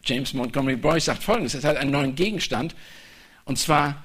James 0.05 0.33
Montgomery 0.33 0.77
Boyce 0.77 1.07
sagt 1.07 1.23
folgendes: 1.23 1.55
Es 1.55 1.65
hat 1.65 1.77
einen 1.77 1.91
neuen 1.91 2.15
Gegenstand, 2.15 2.75
und 3.45 3.59
zwar 3.59 4.05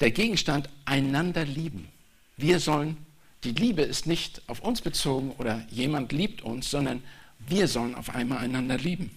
der 0.00 0.10
Gegenstand 0.10 0.68
einander 0.86 1.44
lieben. 1.44 1.88
Wir 2.36 2.58
sollen, 2.58 2.96
die 3.44 3.52
Liebe 3.52 3.82
ist 3.82 4.06
nicht 4.06 4.42
auf 4.48 4.60
uns 4.60 4.80
bezogen 4.80 5.32
oder 5.38 5.64
jemand 5.70 6.12
liebt 6.12 6.42
uns, 6.42 6.70
sondern 6.70 7.02
wir 7.38 7.68
sollen 7.68 7.94
auf 7.94 8.14
einmal 8.14 8.38
einander 8.38 8.78
lieben. 8.78 9.10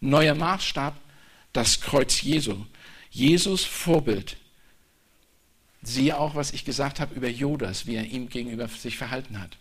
Neuer 0.00 0.34
Maßstab, 0.34 0.94
das 1.54 1.80
Kreuz 1.80 2.20
Jesu. 2.20 2.66
Jesus 3.10 3.64
Vorbild. 3.64 4.36
Siehe 5.82 6.18
auch, 6.18 6.34
was 6.34 6.52
ich 6.52 6.64
gesagt 6.64 7.00
habe 7.00 7.14
über 7.14 7.28
Judas, 7.28 7.86
wie 7.86 7.94
er 7.94 8.04
ihm 8.04 8.28
gegenüber 8.28 8.68
sich 8.68 8.98
verhalten 8.98 9.40
hat. 9.40 9.56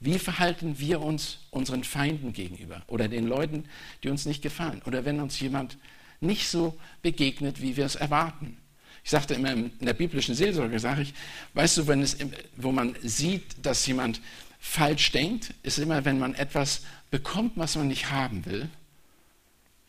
Wie 0.00 0.18
verhalten 0.18 0.78
wir 0.78 1.00
uns 1.00 1.38
unseren 1.50 1.84
Feinden 1.84 2.32
gegenüber 2.32 2.82
oder 2.86 3.08
den 3.08 3.26
Leuten, 3.26 3.64
die 4.02 4.08
uns 4.08 4.24
nicht 4.26 4.42
gefallen? 4.42 4.82
Oder 4.86 5.04
wenn 5.04 5.20
uns 5.20 5.38
jemand 5.40 5.78
nicht 6.20 6.48
so 6.48 6.78
begegnet, 7.02 7.60
wie 7.60 7.76
wir 7.76 7.86
es 7.86 7.96
erwarten? 7.96 8.56
Ich 9.04 9.10
sagte 9.10 9.34
immer 9.34 9.52
in 9.52 9.72
der 9.80 9.94
biblischen 9.94 10.34
Seelsorge, 10.34 10.78
sage 10.78 11.02
ich, 11.02 11.14
weißt 11.54 11.78
du, 11.78 11.86
wenn 11.88 12.02
es, 12.02 12.16
wo 12.56 12.70
man 12.70 12.94
sieht, 13.02 13.64
dass 13.64 13.86
jemand 13.86 14.20
falsch 14.60 15.10
denkt, 15.10 15.54
ist 15.64 15.78
immer, 15.78 16.04
wenn 16.04 16.20
man 16.20 16.34
etwas 16.34 16.82
bekommt, 17.10 17.52
was 17.56 17.74
man 17.74 17.88
nicht 17.88 18.10
haben 18.10 18.46
will, 18.46 18.70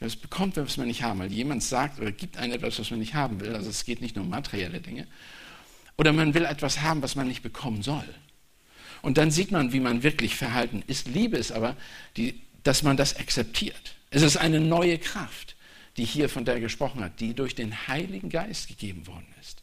es 0.05 0.15
bekommt, 0.15 0.57
was 0.57 0.77
man 0.77 0.87
nicht 0.87 1.03
haben 1.03 1.19
will. 1.19 1.31
Jemand 1.31 1.63
sagt 1.63 1.99
oder 1.99 2.11
gibt 2.11 2.37
einem 2.37 2.53
etwas, 2.53 2.79
was 2.79 2.91
man 2.91 2.99
nicht 2.99 3.13
haben 3.13 3.39
will. 3.39 3.55
Also 3.55 3.69
es 3.69 3.85
geht 3.85 4.01
nicht 4.01 4.15
nur 4.15 4.25
um 4.25 4.29
materielle 4.29 4.79
Dinge. 4.79 5.07
Oder 5.97 6.13
man 6.13 6.33
will 6.33 6.45
etwas 6.45 6.81
haben, 6.81 7.01
was 7.01 7.15
man 7.15 7.27
nicht 7.27 7.43
bekommen 7.43 7.83
soll. 7.83 8.07
Und 9.01 9.17
dann 9.17 9.31
sieht 9.31 9.51
man, 9.51 9.73
wie 9.73 9.79
man 9.79 10.03
wirklich 10.03 10.35
verhalten 10.35 10.83
ist. 10.87 11.07
Liebe 11.07 11.37
ist 11.37 11.51
aber, 11.51 11.75
die, 12.17 12.41
dass 12.63 12.83
man 12.83 12.97
das 12.97 13.17
akzeptiert. 13.17 13.95
Es 14.09 14.21
ist 14.21 14.37
eine 14.37 14.59
neue 14.59 14.97
Kraft, 14.97 15.55
die 15.97 16.05
hier 16.05 16.29
von 16.29 16.45
der 16.45 16.59
gesprochen 16.59 17.03
hat, 17.03 17.19
die 17.19 17.33
durch 17.33 17.55
den 17.55 17.87
Heiligen 17.87 18.29
Geist 18.29 18.67
gegeben 18.67 19.05
worden 19.07 19.27
ist. 19.41 19.61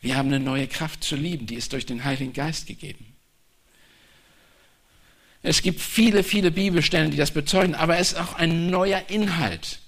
Wir 0.00 0.16
haben 0.16 0.28
eine 0.28 0.40
neue 0.40 0.68
Kraft 0.68 1.02
zu 1.02 1.16
lieben, 1.16 1.46
die 1.46 1.56
ist 1.56 1.72
durch 1.72 1.86
den 1.86 2.04
Heiligen 2.04 2.32
Geist 2.32 2.66
gegeben. 2.66 3.15
Es 5.46 5.62
gibt 5.62 5.80
viele, 5.80 6.24
viele 6.24 6.50
Bibelstellen, 6.50 7.12
die 7.12 7.16
das 7.16 7.30
bezeugen, 7.30 7.76
aber 7.76 7.98
es 7.98 8.10
ist 8.10 8.18
auch 8.18 8.34
ein 8.34 8.68
neuer 8.68 9.04
Inhalt. 9.08 9.78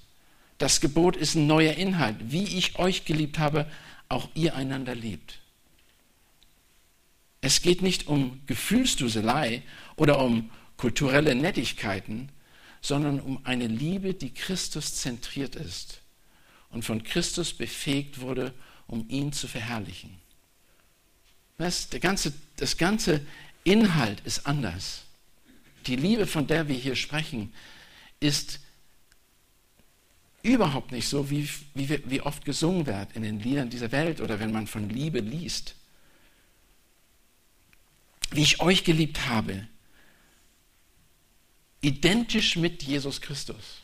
Das 0.57 0.81
Gebot 0.81 1.17
ist 1.17 1.35
ein 1.35 1.49
neuer 1.49 1.73
Inhalt. 1.73 2.15
Wie 2.21 2.45
ich 2.45 2.79
euch 2.79 3.05
geliebt 3.05 3.41
habe, 3.41 3.69
auch 4.09 4.29
ihr 4.35 4.55
einander 4.55 4.95
liebt. 4.95 5.41
Es 7.41 7.61
geht 7.61 7.83
nicht 7.83 8.07
um 8.07 8.41
Gefühlsduselei 8.47 9.65
oder 9.97 10.21
um 10.21 10.49
kulturelle 10.77 11.35
Nettigkeiten, 11.35 12.29
sondern 12.81 13.19
um 13.19 13.45
eine 13.45 13.67
Liebe, 13.67 14.15
die 14.15 14.33
Christus 14.33 14.95
zentriert 14.95 15.57
ist 15.57 16.03
und 16.71 16.85
von 16.85 17.03
Christus 17.03 17.53
befähigt 17.53 18.21
wurde, 18.21 18.55
um 18.87 19.09
ihn 19.09 19.33
zu 19.33 19.49
verherrlichen. 19.49 20.21
Das, 21.57 21.89
ganze, 22.01 22.33
das 22.59 22.77
ganze 22.77 23.23
Inhalt 23.65 24.21
ist 24.21 24.47
anders. 24.47 25.08
Die 25.89 25.97
Liebe, 25.97 26.27
von 26.27 26.47
der 26.47 26.69
wir 26.69 26.77
hier 26.77 26.97
sprechen, 26.97 27.53
ist 28.21 28.61
überhaupt 30.43 30.93
nicht 30.93 31.09
so, 31.09 31.31
wie, 31.31 31.49
wie, 31.75 32.03
wie 32.05 32.21
oft 32.21 32.45
gesungen 32.45 32.87
wird 32.87 33.17
in 33.17 33.23
den 33.23 33.41
Liedern 33.41 33.71
dieser 33.71 33.91
Welt 33.91 34.21
oder 34.21 34.39
wenn 34.39 34.53
man 34.53 34.67
von 34.67 34.89
Liebe 34.89 35.21
liest. 35.21 35.75
Wie 38.31 38.43
ich 38.43 38.61
euch 38.61 38.85
geliebt 38.85 39.27
habe, 39.29 39.67
identisch 41.81 42.57
mit 42.57 42.83
Jesus 42.83 43.23
Christus. 43.23 43.83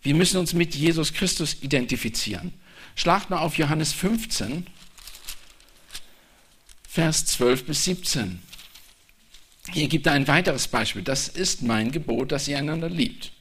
Wir 0.00 0.14
müssen 0.14 0.38
uns 0.38 0.54
mit 0.54 0.74
Jesus 0.74 1.12
Christus 1.12 1.62
identifizieren. 1.62 2.54
Schlagt 2.96 3.28
mal 3.28 3.38
auf 3.38 3.58
Johannes 3.58 3.92
15, 3.92 4.66
Vers 6.88 7.26
12 7.26 7.66
bis 7.66 7.84
17. 7.84 8.40
Hier 9.72 9.88
gibt 9.88 10.06
er 10.06 10.12
ein 10.12 10.28
weiteres 10.28 10.68
Beispiel. 10.68 11.02
Das 11.02 11.28
ist 11.28 11.62
mein 11.62 11.90
Gebot, 11.90 12.32
dass 12.32 12.48
ihr 12.48 12.58
einander 12.58 12.88
liebt. 12.88 13.32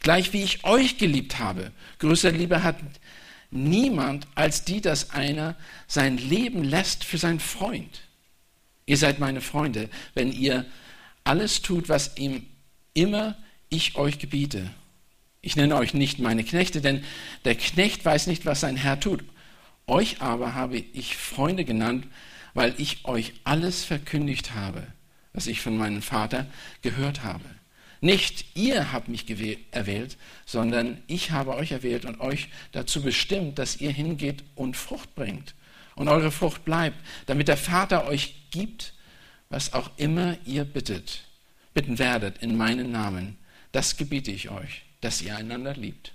Gleich 0.00 0.32
wie 0.32 0.42
ich 0.42 0.64
euch 0.64 0.98
geliebt 0.98 1.38
habe. 1.38 1.72
Größere 1.98 2.32
Liebe 2.32 2.62
hat 2.62 2.76
niemand 3.50 4.26
als 4.34 4.64
die, 4.64 4.80
dass 4.80 5.10
einer 5.10 5.56
sein 5.86 6.16
Leben 6.16 6.64
lässt 6.64 7.04
für 7.04 7.18
seinen 7.18 7.40
Freund. 7.40 8.02
Ihr 8.86 8.96
seid 8.96 9.18
meine 9.18 9.40
Freunde, 9.40 9.88
wenn 10.14 10.32
ihr 10.32 10.66
alles 11.22 11.62
tut, 11.62 11.88
was 11.88 12.16
ihm 12.16 12.46
immer 12.94 13.36
ich 13.68 13.96
euch 13.96 14.18
gebiete. 14.18 14.70
Ich 15.42 15.54
nenne 15.56 15.76
euch 15.76 15.94
nicht 15.94 16.18
meine 16.18 16.44
Knechte, 16.44 16.80
denn 16.80 17.04
der 17.44 17.54
Knecht 17.54 18.04
weiß 18.04 18.26
nicht, 18.26 18.46
was 18.46 18.60
sein 18.60 18.76
Herr 18.76 18.98
tut. 18.98 19.22
Euch 19.86 20.20
aber 20.20 20.54
habe 20.54 20.78
ich 20.78 21.16
Freunde 21.16 21.64
genannt, 21.64 22.06
weil 22.54 22.74
ich 22.78 23.04
euch 23.04 23.34
alles 23.44 23.84
verkündigt 23.84 24.54
habe 24.54 24.86
was 25.32 25.46
ich 25.46 25.60
von 25.60 25.76
meinem 25.76 26.02
Vater 26.02 26.46
gehört 26.82 27.22
habe. 27.22 27.44
Nicht 28.00 28.56
ihr 28.56 28.92
habt 28.92 29.08
mich 29.08 29.26
erwählt, 29.72 30.16
sondern 30.46 31.02
ich 31.06 31.32
habe 31.32 31.54
euch 31.54 31.72
erwählt 31.72 32.06
und 32.06 32.20
euch 32.20 32.48
dazu 32.72 33.02
bestimmt, 33.02 33.58
dass 33.58 33.76
ihr 33.76 33.90
hingeht 33.90 34.42
und 34.54 34.76
Frucht 34.76 35.14
bringt 35.14 35.54
und 35.96 36.08
eure 36.08 36.30
Frucht 36.30 36.64
bleibt, 36.64 36.96
damit 37.26 37.48
der 37.48 37.58
Vater 37.58 38.06
euch 38.06 38.50
gibt, 38.50 38.94
was 39.50 39.74
auch 39.74 39.90
immer 39.98 40.38
ihr 40.46 40.64
bittet, 40.64 41.24
bitten 41.74 41.98
werdet 41.98 42.38
in 42.38 42.56
meinen 42.56 42.90
Namen. 42.90 43.36
Das 43.72 43.96
gebiete 43.98 44.30
ich 44.30 44.48
euch, 44.48 44.82
dass 45.02 45.20
ihr 45.20 45.36
einander 45.36 45.74
liebt. 45.74 46.14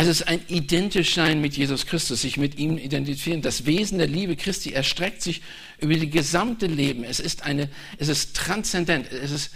Also 0.00 0.12
es 0.12 0.22
ist 0.22 0.28
ein 0.28 0.40
Identischsein 0.48 1.42
mit 1.42 1.58
Jesus 1.58 1.84
Christus, 1.84 2.22
sich 2.22 2.38
mit 2.38 2.56
ihm 2.56 2.78
identifizieren. 2.78 3.42
Das 3.42 3.66
Wesen 3.66 3.98
der 3.98 4.06
Liebe 4.06 4.34
Christi 4.34 4.72
erstreckt 4.72 5.20
sich 5.20 5.42
über 5.78 5.92
das 5.92 6.10
gesamte 6.10 6.68
Leben. 6.68 7.04
Es 7.04 7.20
ist, 7.20 7.42
eine, 7.42 7.68
es 7.98 8.08
ist 8.08 8.34
transzendent, 8.34 9.12
es 9.12 9.30
ist 9.30 9.50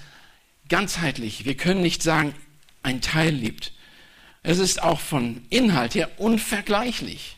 ganzheitlich. 0.69 1.47
Wir 1.47 1.57
können 1.57 1.81
nicht 1.81 2.03
sagen, 2.03 2.35
ein 2.83 3.01
Teil 3.01 3.33
liebt. 3.33 3.73
Es 4.43 4.59
ist 4.59 4.83
auch 4.83 5.01
von 5.01 5.41
Inhalt 5.49 5.95
her 5.95 6.11
unvergleichlich. 6.19 7.37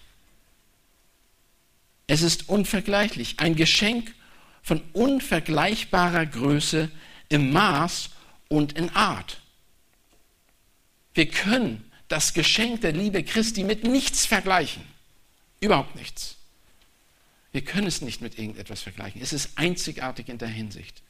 Es 2.09 2.23
ist 2.23 2.49
unvergleichlich. 2.49 3.39
Ein 3.39 3.55
Geschenk 3.55 4.13
von 4.63 4.83
unvergleichbarer 4.95 6.27
Größe 6.27 6.91
im 7.29 7.53
Maß 7.53 8.11
und 8.49 8.73
in 8.73 8.91
Art. 8.97 9.39
Wir 11.15 11.29
können 11.29 11.86
das 12.09 12.35
Geschenk 12.35 12.83
der 12.83 12.93
Liebe 12.93 13.23
Christi 13.23 13.65
mit 13.65 13.85
nichts 13.85 14.27
vergleichen. 14.27 14.83
Überhaupt 15.61 15.97
nichts. 15.97 16.37
Wir 17.53 17.63
können 17.63 17.87
es 17.87 18.03
nicht 18.03 18.21
mit 18.21 18.39
irgendetwas 18.39 18.83
vergleichen. 18.83 19.21
Es 19.23 19.33
ist 19.33 19.51
einzigartig 19.57 20.29
in 20.29 20.39
der 20.39 20.49
Hinsicht. 20.49 21.03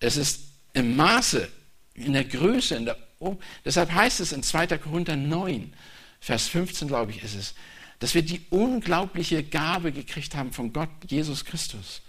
Es 0.00 0.16
ist 0.16 0.42
im 0.72 0.96
Maße, 0.96 1.48
in 1.94 2.12
der 2.12 2.24
Größe, 2.24 2.74
in 2.74 2.84
der 2.84 2.96
um. 3.18 3.38
Deshalb 3.64 3.92
heißt 3.92 4.20
es 4.20 4.32
in 4.32 4.42
2. 4.42 4.78
Korinther 4.78 5.16
9, 5.16 5.72
Vers 6.20 6.48
15, 6.48 6.88
glaube 6.88 7.12
ich, 7.12 7.22
ist 7.22 7.34
es, 7.34 7.54
dass 8.00 8.14
wir 8.14 8.22
die 8.22 8.42
unglaubliche 8.50 9.42
Gabe 9.42 9.92
gekriegt 9.92 10.34
haben 10.34 10.52
von 10.52 10.72
Gott, 10.72 10.90
Jesus 11.08 11.44
Christus, 11.44 12.02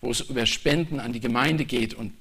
wo 0.00 0.10
es 0.10 0.20
über 0.20 0.46
Spenden 0.46 1.00
an 1.00 1.12
die 1.12 1.20
Gemeinde 1.20 1.64
geht 1.64 1.94
und 1.94 2.12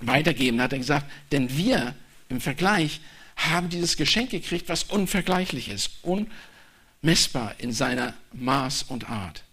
weitergeben, 0.00 0.60
hat 0.60 0.72
er 0.72 0.78
gesagt, 0.78 1.10
denn 1.30 1.56
wir 1.56 1.94
im 2.28 2.40
Vergleich 2.40 3.00
haben 3.36 3.68
dieses 3.68 3.96
Geschenk 3.96 4.30
gekriegt, 4.30 4.68
was 4.68 4.84
unvergleichlich 4.84 5.68
ist, 5.68 5.90
unmessbar 6.02 7.54
in 7.58 7.72
seiner 7.72 8.14
Maß 8.32 8.84
und 8.84 9.08
Art. 9.08 9.44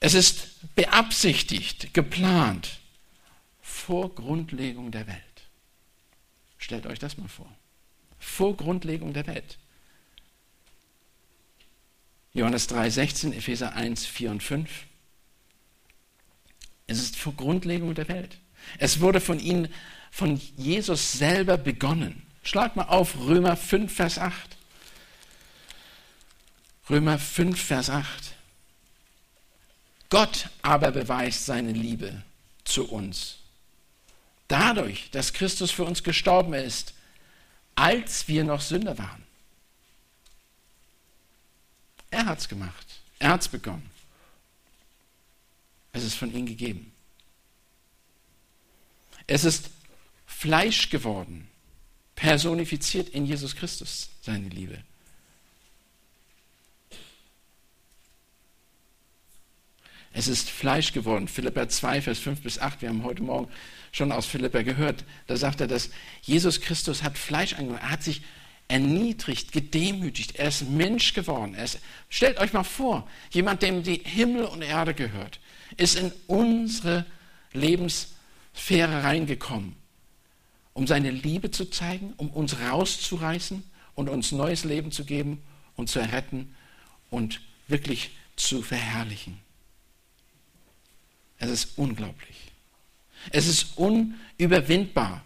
Es 0.00 0.14
ist 0.14 0.74
beabsichtigt, 0.74 1.92
geplant 1.92 2.80
vor 3.60 4.14
Grundlegung 4.14 4.90
der 4.90 5.06
Welt. 5.06 5.20
Stellt 6.58 6.86
euch 6.86 6.98
das 6.98 7.18
mal 7.18 7.28
vor. 7.28 7.50
Vor 8.18 8.56
Grundlegung 8.56 9.12
der 9.12 9.26
Welt. 9.26 9.58
Johannes 12.32 12.66
3, 12.68 12.90
16, 12.90 13.32
Epheser 13.32 13.74
1, 13.74 14.06
4 14.06 14.30
und 14.30 14.42
5. 14.42 14.70
Es 16.86 17.00
ist 17.00 17.16
vor 17.16 17.34
Grundlegung 17.34 17.94
der 17.94 18.08
Welt. 18.08 18.38
Es 18.78 19.00
wurde 19.00 19.20
von 19.20 19.40
ihnen, 19.40 19.72
von 20.10 20.40
Jesus 20.56 21.12
selber 21.12 21.56
begonnen. 21.56 22.26
Schlag 22.42 22.76
mal 22.76 22.84
auf 22.84 23.16
Römer 23.18 23.56
5, 23.56 23.92
Vers 23.92 24.18
8. 24.18 24.56
Römer 26.88 27.18
5, 27.18 27.60
Vers 27.60 27.90
8. 27.90 28.34
Gott 30.08 30.48
aber 30.62 30.90
beweist 30.90 31.46
seine 31.46 31.72
Liebe 31.72 32.22
zu 32.64 32.88
uns. 32.88 33.36
Dadurch, 34.48 35.10
dass 35.12 35.32
Christus 35.32 35.70
für 35.70 35.84
uns 35.84 36.02
gestorben 36.02 36.54
ist, 36.54 36.94
als 37.76 38.26
wir 38.26 38.42
noch 38.42 38.60
Sünder 38.60 38.98
waren. 38.98 39.24
Er 42.10 42.26
hat 42.26 42.40
es 42.40 42.48
gemacht. 42.48 43.00
Er 43.20 43.30
hat 43.30 43.42
es 43.42 43.48
begonnen. 43.48 43.88
Es 45.92 46.02
ist 46.02 46.14
von 46.14 46.34
ihm 46.34 46.46
gegeben. 46.46 46.92
Es 49.26 49.44
ist 49.44 49.70
Fleisch 50.40 50.88
geworden, 50.88 51.46
personifiziert 52.14 53.10
in 53.10 53.26
Jesus 53.26 53.54
Christus, 53.54 54.08
seine 54.22 54.48
Liebe. 54.48 54.82
Es 60.14 60.28
ist 60.28 60.48
Fleisch 60.48 60.94
geworden. 60.94 61.28
Philippa 61.28 61.68
2, 61.68 62.00
Vers 62.00 62.20
5 62.20 62.40
bis 62.40 62.58
8. 62.58 62.80
Wir 62.80 62.88
haben 62.88 63.04
heute 63.04 63.22
Morgen 63.22 63.52
schon 63.92 64.12
aus 64.12 64.24
Philippa 64.24 64.62
gehört. 64.62 65.04
Da 65.26 65.36
sagt 65.36 65.60
er, 65.60 65.66
dass 65.66 65.90
Jesus 66.22 66.62
Christus 66.62 67.02
hat 67.02 67.18
Fleisch 67.18 67.52
angenommen. 67.52 67.82
Er 67.82 67.90
hat 67.90 68.02
sich 68.02 68.22
erniedrigt, 68.66 69.52
gedemütigt. 69.52 70.36
Er 70.36 70.48
ist 70.48 70.70
Mensch 70.70 71.12
geworden. 71.12 71.52
Ist, 71.52 71.80
stellt 72.08 72.38
euch 72.38 72.54
mal 72.54 72.64
vor, 72.64 73.06
jemand, 73.28 73.60
dem 73.60 73.82
die 73.82 74.00
Himmel 74.02 74.46
und 74.46 74.62
Erde 74.62 74.94
gehört, 74.94 75.38
ist 75.76 75.98
in 75.98 76.10
unsere 76.28 77.04
Lebenssphäre 77.52 79.04
reingekommen, 79.04 79.76
um 80.74 80.86
seine 80.86 81.10
Liebe 81.10 81.50
zu 81.50 81.66
zeigen, 81.70 82.14
um 82.16 82.30
uns 82.30 82.58
rauszureißen 82.60 83.62
und 83.94 84.08
uns 84.08 84.32
neues 84.32 84.64
Leben 84.64 84.92
zu 84.92 85.04
geben 85.04 85.42
und 85.76 85.88
zu 85.88 85.98
erretten 85.98 86.54
und 87.10 87.40
wirklich 87.68 88.10
zu 88.36 88.62
verherrlichen. 88.62 89.38
Es 91.38 91.50
ist 91.50 91.78
unglaublich. 91.78 92.36
Es 93.30 93.46
ist 93.46 93.76
unüberwindbar. 93.76 95.22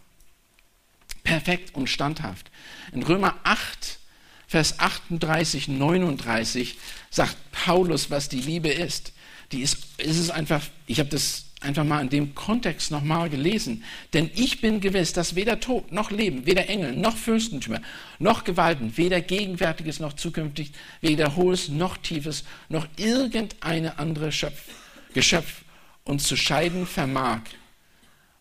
Perfekt 1.22 1.74
und 1.74 1.88
standhaft. 1.88 2.50
In 2.92 3.02
Römer 3.02 3.38
8, 3.44 3.98
Vers 4.46 4.78
38, 4.78 5.68
39 5.68 6.76
sagt 7.10 7.36
Paulus, 7.50 8.10
was 8.10 8.28
die 8.28 8.40
Liebe 8.40 8.68
ist. 8.68 9.12
Die 9.52 9.62
ist, 9.62 9.78
ist 9.98 10.18
es 10.18 10.30
einfach, 10.30 10.62
ich 10.86 11.00
habe 11.00 11.08
das 11.08 11.46
einfach 11.64 11.84
mal 11.84 12.00
in 12.00 12.08
dem 12.08 12.34
Kontext 12.34 12.90
nochmal 12.90 13.30
gelesen. 13.30 13.84
Denn 14.12 14.30
ich 14.34 14.60
bin 14.60 14.80
gewiss, 14.80 15.12
dass 15.12 15.34
weder 15.34 15.60
Tod 15.60 15.92
noch 15.92 16.10
Leben, 16.10 16.46
weder 16.46 16.68
Engel 16.68 16.94
noch 16.94 17.16
Fürstentümer 17.16 17.80
noch 18.18 18.44
Gewalten, 18.44 18.96
weder 18.96 19.20
Gegenwärtiges 19.20 20.00
noch 20.00 20.12
Zukünftig, 20.12 20.72
weder 21.00 21.36
Hohes 21.36 21.68
noch 21.68 21.96
Tiefes, 21.96 22.44
noch 22.68 22.86
irgendeine 22.96 23.98
andere 23.98 24.30
Schöpf, 24.32 24.62
Geschöpf 25.12 25.64
uns 26.04 26.24
zu 26.24 26.36
scheiden 26.36 26.86
vermag 26.86 27.40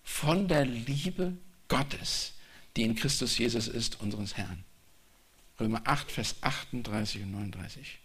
von 0.03 0.47
der 0.47 0.65
Liebe 0.65 1.33
Gottes, 1.67 2.33
die 2.75 2.83
in 2.83 2.95
Christus 2.95 3.37
Jesus 3.37 3.67
ist, 3.67 4.01
unseres 4.01 4.37
Herrn. 4.37 4.63
Römer 5.59 5.81
8, 5.85 6.11
Vers 6.11 6.35
38 6.41 7.23
und 7.23 7.31
39. 7.31 7.99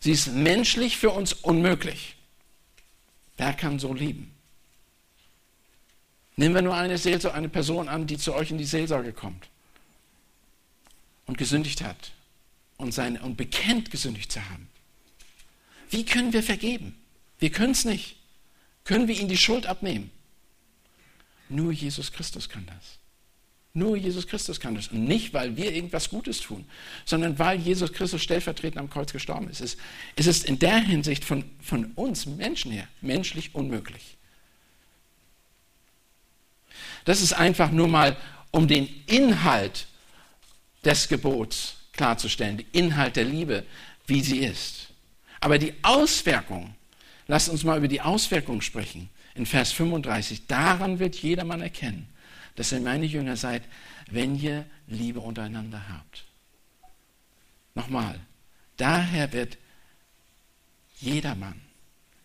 Sie 0.00 0.12
ist 0.12 0.28
menschlich 0.28 0.96
für 0.96 1.10
uns 1.10 1.32
unmöglich. 1.32 2.17
Wer 3.38 3.54
kann 3.54 3.78
so 3.78 3.94
lieben? 3.94 4.34
Nehmen 6.36 6.54
wir 6.54 6.62
nur 6.62 6.74
eine 6.74 6.98
Seelsorge, 6.98 7.36
eine 7.36 7.48
Person 7.48 7.88
an, 7.88 8.06
die 8.06 8.18
zu 8.18 8.34
euch 8.34 8.50
in 8.50 8.58
die 8.58 8.64
Seelsorge 8.64 9.12
kommt 9.12 9.48
und 11.26 11.38
gesündigt 11.38 11.82
hat 11.82 12.12
und, 12.76 12.92
seine, 12.92 13.22
und 13.22 13.36
bekennt, 13.36 13.90
gesündigt 13.90 14.30
zu 14.30 14.44
haben. 14.48 14.68
Wie 15.90 16.04
können 16.04 16.32
wir 16.32 16.42
vergeben? 16.42 16.98
Wir 17.38 17.50
können 17.50 17.72
es 17.72 17.84
nicht. 17.84 18.16
Können 18.84 19.08
wir 19.08 19.16
ihnen 19.18 19.28
die 19.28 19.36
Schuld 19.36 19.66
abnehmen? 19.66 20.10
Nur 21.48 21.72
Jesus 21.72 22.12
Christus 22.12 22.48
kann 22.48 22.66
das. 22.66 22.98
Nur 23.78 23.96
Jesus 23.96 24.26
Christus 24.26 24.58
kann 24.58 24.74
das. 24.74 24.88
Und 24.88 25.04
nicht, 25.04 25.32
weil 25.32 25.56
wir 25.56 25.72
irgendwas 25.72 26.10
Gutes 26.10 26.40
tun, 26.40 26.66
sondern 27.04 27.38
weil 27.38 27.60
Jesus 27.60 27.92
Christus 27.92 28.22
stellvertretend 28.22 28.78
am 28.78 28.90
Kreuz 28.90 29.12
gestorben 29.12 29.48
ist. 29.48 29.60
Es 30.16 30.26
ist 30.26 30.44
in 30.44 30.58
der 30.58 30.78
Hinsicht 30.78 31.24
von, 31.24 31.44
von 31.62 31.92
uns 31.94 32.26
Menschen 32.26 32.72
her 32.72 32.88
menschlich 33.00 33.54
unmöglich. 33.54 34.16
Das 37.04 37.22
ist 37.22 37.32
einfach 37.32 37.70
nur 37.70 37.88
mal, 37.88 38.16
um 38.50 38.66
den 38.66 38.88
Inhalt 39.06 39.86
des 40.84 41.08
Gebots 41.08 41.76
klarzustellen, 41.92 42.58
den 42.58 42.66
Inhalt 42.72 43.16
der 43.16 43.24
Liebe, 43.24 43.64
wie 44.06 44.22
sie 44.22 44.38
ist. 44.38 44.88
Aber 45.40 45.58
die 45.58 45.74
Auswirkung, 45.82 46.74
lasst 47.28 47.48
uns 47.48 47.62
mal 47.62 47.78
über 47.78 47.88
die 47.88 48.00
Auswirkung 48.00 48.60
sprechen 48.60 49.08
in 49.34 49.46
Vers 49.46 49.70
35, 49.72 50.46
daran 50.48 50.98
wird 50.98 51.16
jedermann 51.16 51.60
erkennen, 51.60 52.08
dass 52.58 52.72
ihr 52.72 52.80
meine 52.80 53.06
Jünger 53.06 53.36
seid, 53.36 53.62
wenn 54.10 54.36
ihr 54.36 54.66
Liebe 54.88 55.20
untereinander 55.20 55.88
habt. 55.90 56.24
Nochmal, 57.76 58.18
daher 58.76 59.32
wird 59.32 59.56
jedermann, 60.98 61.60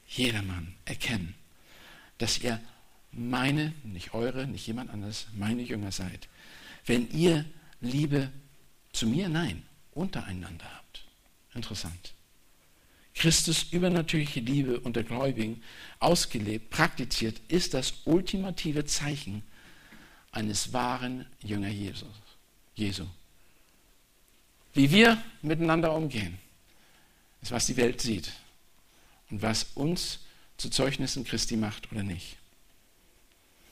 jedermann 0.08 0.74
erkennen, 0.86 1.36
dass 2.17 2.39
ihr 2.39 2.60
meine, 3.12 3.74
nicht 3.84 4.15
eure, 4.15 4.48
nicht 4.48 4.65
jemand 4.65 4.89
anderes, 4.89 5.28
meine 5.36 5.62
Jünger 5.62 5.91
seid. 5.91 6.28
Wenn 6.88 7.12
ihr 7.12 7.46
Liebe 7.80 8.32
zu 8.91 9.06
mir, 9.06 9.30
nein, 9.30 9.62
untereinander 9.91 10.65
habt. 10.65 11.06
Interessant. 11.54 12.15
Christus 13.13 13.67
übernatürliche 13.72 14.39
Liebe 14.39 14.80
unter 14.80 15.04
Gläubigen 15.04 15.62
ausgelebt, 16.00 16.72
praktiziert, 16.72 17.39
ist 17.50 17.76
das 17.76 18.02
ultimative 18.06 18.86
Zeichen 18.86 19.43
eines 20.34 20.74
wahren 20.74 21.26
Jünger 21.41 21.69
Jesus, 21.69 22.10
Jesu. 22.76 23.06
Wie 24.74 24.91
wir 24.91 25.24
miteinander 25.41 25.93
umgehen, 25.93 26.38
ist, 27.41 27.52
was 27.52 27.67
die 27.67 27.78
Welt 27.78 28.02
sieht 28.02 28.34
und 29.30 29.41
was 29.41 29.67
uns 29.76 30.19
zu 30.58 30.69
Zeugnissen 30.69 31.24
Christi 31.24 31.56
macht 31.56 31.91
oder 31.91 32.04
nicht. 32.04 32.36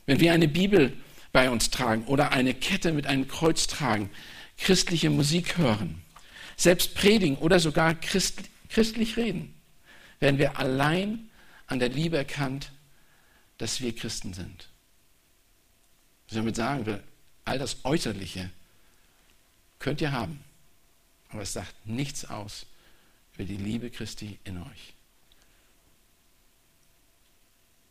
Wenn 0.05 0.21
wir 0.21 0.31
eine 0.31 0.47
Bibel 0.47 0.95
bei 1.33 1.49
uns 1.49 1.69
tragen 1.69 2.05
oder 2.05 2.31
eine 2.31 2.53
Kette 2.53 2.93
mit 2.93 3.05
einem 3.05 3.27
Kreuz 3.27 3.67
tragen, 3.67 4.09
christliche 4.57 5.09
Musik 5.09 5.57
hören, 5.57 6.01
selbst 6.55 6.95
predigen 6.95 7.37
oder 7.37 7.59
sogar 7.59 7.95
christliche 7.95 8.51
christlich 8.71 9.17
reden, 9.17 9.53
werden 10.19 10.39
wir 10.39 10.57
allein 10.57 11.29
an 11.67 11.79
der 11.79 11.89
Liebe 11.89 12.17
erkannt, 12.17 12.71
dass 13.57 13.81
wir 13.81 13.95
Christen 13.95 14.33
sind. 14.33 14.69
Was 16.31 16.37
ich 16.37 16.43
damit 16.43 16.55
sagen 16.55 16.85
will, 16.85 17.03
all 17.43 17.59
das 17.59 17.83
Äußerliche 17.83 18.49
könnt 19.79 19.99
ihr 19.99 20.13
haben, 20.13 20.39
aber 21.27 21.41
es 21.41 21.51
sagt 21.51 21.75
nichts 21.85 22.23
aus 22.23 22.65
über 23.35 23.43
die 23.43 23.57
Liebe 23.57 23.89
Christi 23.89 24.39
in 24.45 24.59
euch. 24.59 24.93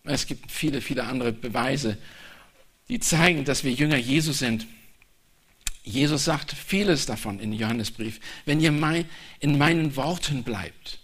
Es 0.05 0.26
gibt 0.26 0.50
viele, 0.50 0.81
viele 0.81 1.05
andere 1.05 1.33
Beweise, 1.33 1.98
die 2.88 2.98
zeigen, 2.98 3.44
dass 3.44 3.62
wir 3.62 3.72
Jünger 3.72 3.98
Jesus 3.98 4.38
sind. 4.38 4.66
Jesus 5.83 6.24
sagt 6.24 6.53
vieles 6.53 7.05
davon 7.05 7.40
in 7.40 7.53
Johannesbrief. 7.53 8.20
Wenn 8.46 8.62
ihr 8.62 8.72
mein, 8.72 9.07
in 9.40 9.59
meinen 9.59 9.96
Worten 9.96 10.44
bleibt, 10.44 10.98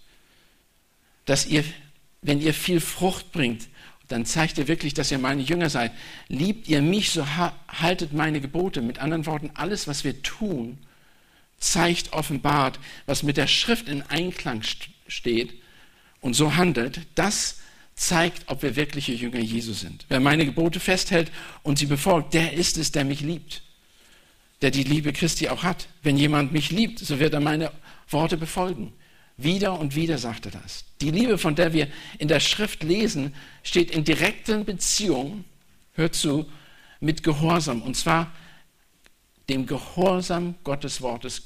dass 1.26 1.44
ihr, 1.44 1.64
wenn 2.22 2.40
ihr 2.40 2.54
viel 2.54 2.80
Frucht 2.80 3.30
bringt, 3.30 3.68
dann 4.08 4.24
zeigt 4.24 4.58
ihr 4.58 4.68
wirklich, 4.68 4.94
dass 4.94 5.10
ihr 5.10 5.18
meine 5.18 5.42
Jünger 5.42 5.68
seid. 5.68 5.92
Liebt 6.28 6.68
ihr 6.68 6.80
mich, 6.80 7.10
so 7.10 7.26
haltet 7.26 8.12
meine 8.12 8.40
Gebote. 8.40 8.80
Mit 8.80 8.98
anderen 8.98 9.26
Worten, 9.26 9.50
alles, 9.54 9.88
was 9.88 10.04
wir 10.04 10.22
tun, 10.22 10.78
zeigt, 11.58 12.12
offenbart, 12.12 12.78
was 13.06 13.22
mit 13.22 13.36
der 13.36 13.46
Schrift 13.46 13.88
in 13.88 14.02
Einklang 14.02 14.62
steht 15.08 15.54
und 16.20 16.34
so 16.34 16.56
handelt. 16.56 17.00
Das 17.14 17.58
zeigt, 17.96 18.48
ob 18.48 18.62
wir 18.62 18.76
wirkliche 18.76 19.12
Jünger 19.12 19.40
Jesu 19.40 19.72
sind. 19.72 20.04
Wer 20.08 20.20
meine 20.20 20.44
Gebote 20.44 20.80
festhält 20.80 21.32
und 21.62 21.78
sie 21.78 21.86
befolgt, 21.86 22.34
der 22.34 22.52
ist 22.52 22.76
es, 22.76 22.92
der 22.92 23.04
mich 23.04 23.20
liebt, 23.20 23.62
der 24.62 24.70
die 24.70 24.84
Liebe 24.84 25.12
Christi 25.12 25.48
auch 25.48 25.62
hat. 25.62 25.88
Wenn 26.02 26.16
jemand 26.16 26.52
mich 26.52 26.70
liebt, 26.70 27.00
so 27.00 27.18
wird 27.18 27.34
er 27.34 27.40
meine 27.40 27.72
Worte 28.08 28.36
befolgen. 28.36 28.92
Wieder 29.36 29.78
und 29.78 29.96
wieder 29.96 30.18
sagt 30.18 30.46
er 30.46 30.52
das. 30.52 30.85
Die 31.00 31.10
Liebe, 31.10 31.38
von 31.38 31.54
der 31.54 31.72
wir 31.72 31.88
in 32.18 32.28
der 32.28 32.40
Schrift 32.40 32.82
lesen, 32.82 33.34
steht 33.62 33.90
in 33.90 34.04
direkten 34.04 34.64
Beziehung, 34.64 35.44
hört 35.92 36.14
zu, 36.14 36.50
mit 37.00 37.22
Gehorsam. 37.22 37.82
Und 37.82 37.96
zwar 37.96 38.32
dem 39.48 39.66
Gehorsam 39.66 40.54
Gottes 40.64 41.00
Wortes 41.00 41.42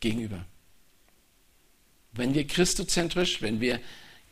gegenüber. 0.00 0.44
Wenn 2.12 2.34
wir 2.34 2.46
christozentrisch, 2.46 3.40
wenn 3.40 3.60
wir 3.60 3.80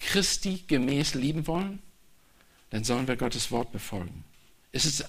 Christi 0.01 0.65
gemäß 0.67 1.15
lieben 1.15 1.47
wollen, 1.47 1.81
dann 2.71 2.85
sollen 2.85 3.09
wir 3.09 3.17
Gottes 3.17 3.51
Wort 3.51 3.73
befolgen. 3.73 4.25
Es 4.73 4.85
ist, 4.85 5.05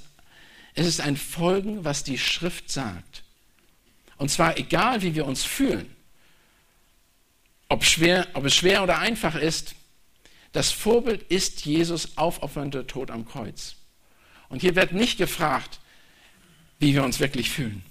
es 0.76 0.88
ist 0.88 1.02
ein 1.02 1.18
Folgen, 1.18 1.84
was 1.84 2.04
die 2.04 2.18
Schrift 2.18 2.72
sagt. 2.72 3.24
Und 4.18 4.30
zwar 4.30 4.58
egal, 4.58 5.02
wie 5.02 5.16
wir 5.16 5.26
uns 5.26 5.44
fühlen. 5.44 5.94
Ob, 7.70 7.84
schwer, 7.86 8.28
ob 8.34 8.46
es 8.46 8.56
schwer 8.56 8.84
oder 8.84 9.00
einfach 9.00 9.36
ist, 9.36 9.76
das 10.52 10.72
Vorbild 10.72 11.24
ist 11.24 11.66
Jesus 11.66 12.18
aufopfernder 12.18 12.88
Tod 12.88 13.12
am 13.12 13.28
Kreuz. 13.28 13.76
Und 14.50 14.62
hier 14.62 14.76
wird 14.76 14.92
nicht 14.92 15.18
gefragt, 15.18 15.80
wie 16.80 16.94
wir 16.94 17.04
uns 17.04 17.20
wirklich 17.20 17.52
fühlen. 17.52 17.84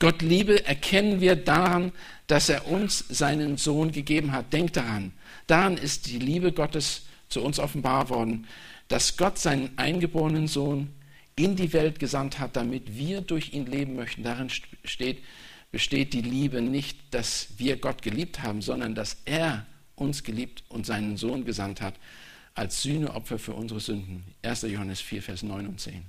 Gott 0.00 0.22
Liebe 0.22 0.66
erkennen 0.66 1.20
wir 1.20 1.36
daran, 1.36 1.92
dass 2.26 2.48
er 2.48 2.66
uns 2.66 3.04
seinen 3.08 3.56
Sohn 3.56 3.92
gegeben 3.92 4.32
hat. 4.32 4.52
Denkt 4.52 4.76
daran, 4.76 5.12
daran 5.46 5.76
ist 5.76 6.06
die 6.06 6.18
Liebe 6.18 6.52
Gottes 6.52 7.02
zu 7.28 7.42
uns 7.42 7.60
offenbar 7.60 8.08
worden, 8.08 8.48
dass 8.88 9.16
Gott 9.16 9.38
seinen 9.38 9.78
eingeborenen 9.78 10.48
Sohn 10.48 10.92
in 11.36 11.56
die 11.56 11.72
Welt 11.72 11.98
gesandt 11.98 12.38
hat, 12.38 12.56
damit 12.56 12.96
wir 12.96 13.20
durch 13.20 13.52
ihn 13.52 13.66
leben 13.66 13.94
möchten. 13.94 14.24
Darin 14.24 14.50
steht, 14.84 15.22
besteht 15.74 16.12
die 16.12 16.22
Liebe 16.22 16.62
nicht, 16.62 16.96
dass 17.10 17.48
wir 17.56 17.76
Gott 17.76 18.00
geliebt 18.00 18.44
haben, 18.44 18.62
sondern 18.62 18.94
dass 18.94 19.16
er 19.24 19.66
uns 19.96 20.22
geliebt 20.22 20.62
und 20.68 20.86
seinen 20.86 21.16
Sohn 21.16 21.44
gesandt 21.44 21.80
hat 21.80 21.96
als 22.54 22.82
Sühneopfer 22.82 23.40
für 23.40 23.54
unsere 23.54 23.80
Sünden. 23.80 24.22
1. 24.42 24.62
Johannes 24.62 25.00
4, 25.00 25.20
Vers 25.20 25.42
9 25.42 25.66
und 25.66 25.80
10. 25.80 26.04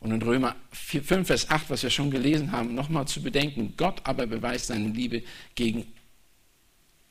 Und 0.00 0.12
in 0.12 0.22
Römer 0.22 0.56
4, 0.72 1.04
5, 1.04 1.26
Vers 1.26 1.50
8, 1.50 1.68
was 1.68 1.82
wir 1.82 1.90
schon 1.90 2.10
gelesen 2.10 2.50
haben, 2.50 2.74
nochmal 2.74 3.06
zu 3.06 3.22
bedenken, 3.22 3.74
Gott 3.76 4.00
aber 4.04 4.26
beweist 4.26 4.68
seine 4.68 4.88
Liebe 4.88 5.22
gegen 5.54 5.86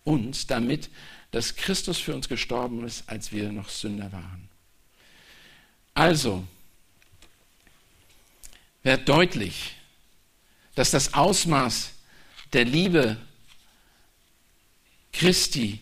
uns 0.03 0.47
damit, 0.47 0.89
dass 1.29 1.57
Christus 1.57 1.99
für 1.99 2.15
uns 2.15 2.27
gestorben 2.27 2.87
ist, 2.87 3.07
als 3.07 3.31
wir 3.31 3.51
noch 3.51 3.69
Sünder 3.69 4.11
waren. 4.11 4.49
Also, 5.93 6.43
wird 8.81 9.07
deutlich, 9.07 9.75
dass 10.77 10.91
das 10.91 11.15
Ausmaß 11.15 11.89
der 12.53 12.63
Liebe 12.63 13.17
Christi 15.11 15.79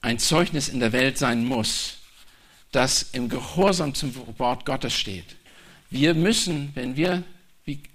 ein 0.00 0.20
Zeugnis 0.20 0.68
in 0.68 0.78
der 0.78 0.92
Welt 0.92 1.18
sein 1.18 1.44
muss, 1.44 1.96
das 2.70 3.08
im 3.10 3.28
Gehorsam 3.28 3.96
zum 3.96 4.14
Wort 4.38 4.64
Gottes 4.64 4.94
steht. 4.94 5.34
Wir 5.90 6.14
müssen, 6.14 6.70
wenn 6.76 6.94
wir, 6.94 7.24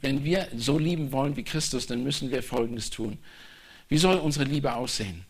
wenn 0.02 0.26
wir 0.26 0.50
so 0.58 0.78
lieben 0.78 1.14
wollen 1.14 1.38
wie 1.38 1.44
Christus, 1.44 1.88
dann 1.88 2.04
müssen 2.04 2.32
wir 2.32 2.44
Folgendes 2.44 2.90
tun. 2.90 3.18
Wie 3.88 3.98
soll 3.98 4.18
unsere 4.18 4.44
Liebe 4.44 4.76
aussehen? 4.76 5.24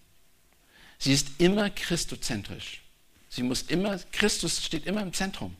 Sie 0.98 1.14
ist 1.14 1.40
immer 1.40 1.70
christozentrisch. 1.70 2.82
Sie 3.30 3.44
muss 3.44 3.62
immer, 3.62 4.00
Christus 4.12 4.66
steht 4.66 4.88
immer 4.88 5.04
im 5.04 5.14
Zentrum. 5.14 5.56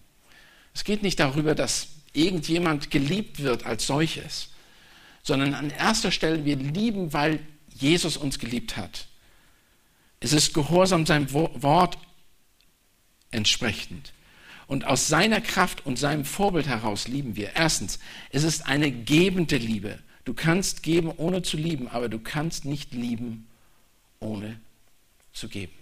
Es 0.74 0.84
geht 0.84 1.04
nicht 1.04 1.20
darüber, 1.20 1.54
dass 1.54 1.90
irgendjemand 2.14 2.90
geliebt 2.90 3.44
wird 3.44 3.68
als 3.68 3.86
solches, 3.86 4.50
sondern 5.24 5.54
an 5.54 5.70
erster 5.72 6.12
Stelle 6.12 6.46
wir 6.46 6.58
lieben, 6.58 7.14
weil 7.14 7.40
Jesus 7.70 8.18
uns 8.18 8.40
geliebt 8.40 8.78
hat. 8.78 9.08
Es 10.20 10.34
ist 10.34 10.54
Gehorsam 10.54 11.06
seinem 11.06 11.32
Wort 11.34 11.98
entsprechend. 13.32 14.14
Und 14.68 14.86
aus 14.86 15.08
seiner 15.08 15.42
Kraft 15.42 15.86
und 15.86 16.00
seinem 16.00 16.24
Vorbild 16.24 16.68
heraus 16.68 17.08
lieben 17.08 17.36
wir. 17.36 17.56
Erstens, 17.56 18.00
es 18.30 18.44
ist 18.44 18.66
eine 18.66 18.92
gebende 18.92 19.58
Liebe. 19.58 20.00
Du 20.26 20.34
kannst 20.34 20.84
geben, 20.84 21.12
ohne 21.18 21.42
zu 21.42 21.58
lieben, 21.58 21.90
aber 21.90 22.08
du 22.08 22.20
kannst 22.20 22.64
nicht 22.64 22.94
lieben, 22.94 23.48
ohne 24.20 24.60
zu 25.34 25.50
geben. 25.50 25.74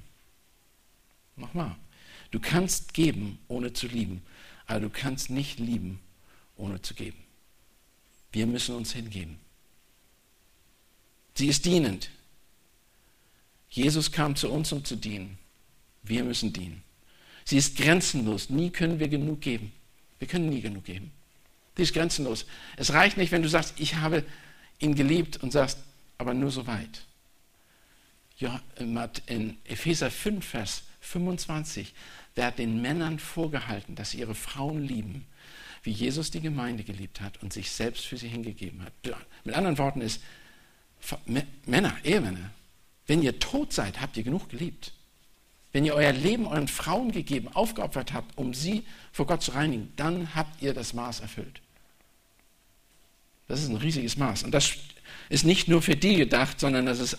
Nochmal. 1.36 1.76
Du 2.32 2.40
kannst 2.40 2.94
geben, 2.94 3.38
ohne 3.48 3.74
zu 3.74 3.88
lieben, 3.88 4.24
aber 4.66 4.80
du 4.80 4.90
kannst 4.90 5.30
nicht 5.30 5.60
lieben, 5.60 6.00
ohne 6.56 6.82
zu 6.82 6.96
geben. 6.96 7.18
Wir 8.32 8.48
müssen 8.48 8.76
uns 8.76 8.94
hingeben. 8.94 9.40
Sie 11.34 11.48
ist 11.48 11.66
dienend. 11.66 12.10
Jesus 13.70 14.12
kam 14.12 14.36
zu 14.36 14.50
uns, 14.50 14.72
um 14.72 14.84
zu 14.84 14.96
dienen. 14.96 15.38
Wir 16.04 16.24
müssen 16.24 16.52
dienen. 16.54 16.84
Sie 17.46 17.58
ist 17.58 17.78
grenzenlos. 17.78 18.50
Nie 18.50 18.70
können 18.70 19.00
wir 19.00 19.08
genug 19.08 19.42
geben. 19.42 19.72
Wir 20.20 20.28
können 20.28 20.50
nie 20.50 20.62
genug 20.62 20.86
geben. 20.86 21.12
Sie 21.76 21.84
ist 21.84 21.94
grenzenlos. 21.94 22.46
Es 22.78 22.94
reicht 22.94 23.18
nicht, 23.18 23.32
wenn 23.32 23.42
du 23.42 23.50
sagst, 23.50 23.80
ich 23.80 23.96
habe 23.96 24.24
ihn 24.80 24.96
geliebt 24.96 25.38
und 25.38 25.52
sagst, 25.52 25.80
aber 26.18 26.34
nur 26.34 26.52
so 26.52 26.68
weit. 26.68 27.04
In 29.28 29.58
Epheser 29.66 30.12
5, 30.12 30.46
Vers 30.46 30.84
25, 31.02 31.94
wer 32.36 32.48
hat 32.48 32.60
den 32.60 32.82
Männern 32.82 33.20
vorgehalten, 33.20 33.96
dass 33.96 34.12
sie 34.12 34.20
ihre 34.20 34.36
Frauen 34.36 34.84
lieben, 34.84 35.26
wie 35.84 35.92
Jesus 35.92 36.32
die 36.32 36.42
Gemeinde 36.42 36.84
geliebt 36.84 37.22
hat 37.22 37.42
und 37.42 37.52
sich 37.54 37.72
selbst 37.72 38.06
für 38.06 38.18
sie 38.18 38.28
hingegeben 38.28 38.84
hat. 38.84 38.94
Mit 39.44 39.56
anderen 39.56 39.78
Worten 39.78 40.02
ist, 40.02 40.22
Männer, 41.66 41.98
Ehemänner, 42.04 42.52
wenn 43.08 43.24
ihr 43.24 43.40
tot 43.40 43.74
seid, 43.74 44.00
habt 44.00 44.16
ihr 44.18 44.24
genug 44.24 44.50
geliebt. 44.50 44.94
Wenn 45.74 45.86
ihr 45.86 45.96
euer 45.96 46.12
Leben 46.12 46.48
euren 46.48 46.68
Frauen 46.68 47.12
gegeben, 47.12 47.48
aufgeopfert 47.48 48.14
habt, 48.14 48.38
um 48.38 48.54
sie 48.54 48.86
vor 49.12 49.26
Gott 49.26 49.42
zu 49.42 49.52
reinigen, 49.52 49.92
dann 49.96 50.36
habt 50.36 50.62
ihr 50.62 50.74
das 50.74 50.94
Maß 50.94 51.22
erfüllt. 51.22 51.62
Das 53.48 53.62
ist 53.62 53.70
ein 53.70 53.78
riesiges 53.78 54.18
Maß. 54.18 54.44
Und 54.44 54.52
das 54.52 54.74
ist 55.30 55.46
nicht 55.46 55.68
nur 55.68 55.82
für 55.82 55.96
die 55.96 56.16
gedacht, 56.16 56.60
sondern 56.60 56.86
das 56.86 57.00
ist 57.00 57.18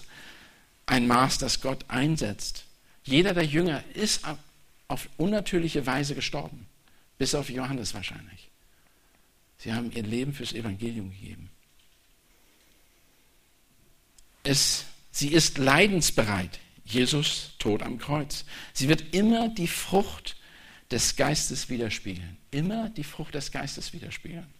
ein 0.86 1.06
Maß, 1.06 1.38
das 1.38 1.60
Gott 1.60 1.84
einsetzt. 1.88 2.64
Jeder 3.04 3.34
der 3.34 3.44
Jünger 3.44 3.82
ist 3.94 4.24
auf 4.92 5.08
unnatürliche 5.16 5.86
Weise 5.86 6.14
gestorben, 6.14 6.66
bis 7.18 7.34
auf 7.34 7.48
Johannes 7.48 7.94
wahrscheinlich. 7.94 8.50
Sie 9.58 9.72
haben 9.72 9.90
ihr 9.92 10.02
Leben 10.02 10.34
fürs 10.34 10.52
Evangelium 10.52 11.10
gegeben. 11.10 11.50
Es, 14.44 14.84
sie 15.10 15.28
ist 15.28 15.58
leidensbereit. 15.58 16.58
Jesus 16.84 17.52
Tod 17.58 17.82
am 17.82 17.98
Kreuz. 17.98 18.44
Sie 18.72 18.88
wird 18.88 19.14
immer 19.14 19.48
die 19.48 19.68
Frucht 19.68 20.36
des 20.90 21.16
Geistes 21.16 21.68
widerspiegeln. 21.68 22.36
Immer 22.50 22.90
die 22.90 23.04
Frucht 23.04 23.34
des 23.34 23.52
Geistes 23.52 23.92
widerspiegeln. 23.92 24.52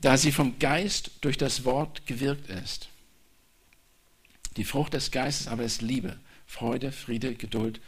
Da 0.00 0.16
sie 0.16 0.32
vom 0.32 0.58
Geist 0.58 1.10
durch 1.20 1.36
das 1.36 1.64
Wort 1.64 2.06
gewirkt 2.06 2.48
ist. 2.48 2.88
Die 4.56 4.64
Frucht 4.64 4.94
des 4.94 5.10
Geistes 5.10 5.46
aber 5.46 5.62
ist 5.62 5.82
Liebe, 5.82 6.18
Freude, 6.46 6.90
Friede, 6.90 7.34
Geduld, 7.34 7.80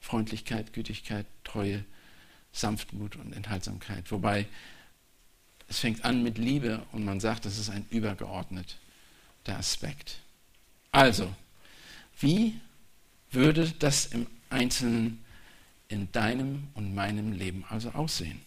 Freundlichkeit, 0.00 0.72
Gütigkeit, 0.72 1.26
Treue, 1.44 1.84
Sanftmut 2.52 3.16
und 3.16 3.32
Enthaltsamkeit. 3.32 4.10
Wobei 4.10 4.46
es 5.68 5.80
fängt 5.80 6.04
an 6.04 6.22
mit 6.22 6.38
Liebe 6.38 6.82
und 6.92 7.04
man 7.04 7.20
sagt, 7.20 7.44
das 7.44 7.58
ist 7.58 7.70
ein 7.70 7.86
übergeordneter 7.90 8.76
Aspekt. 9.48 10.18
Also, 10.92 11.34
wie 12.20 12.54
würde 13.30 13.72
das 13.78 14.06
im 14.06 14.26
Einzelnen 14.48 15.24
in 15.88 16.10
deinem 16.12 16.68
und 16.74 16.94
meinem 16.94 17.32
Leben 17.32 17.64
also 17.68 17.90
aussehen? 17.90 18.40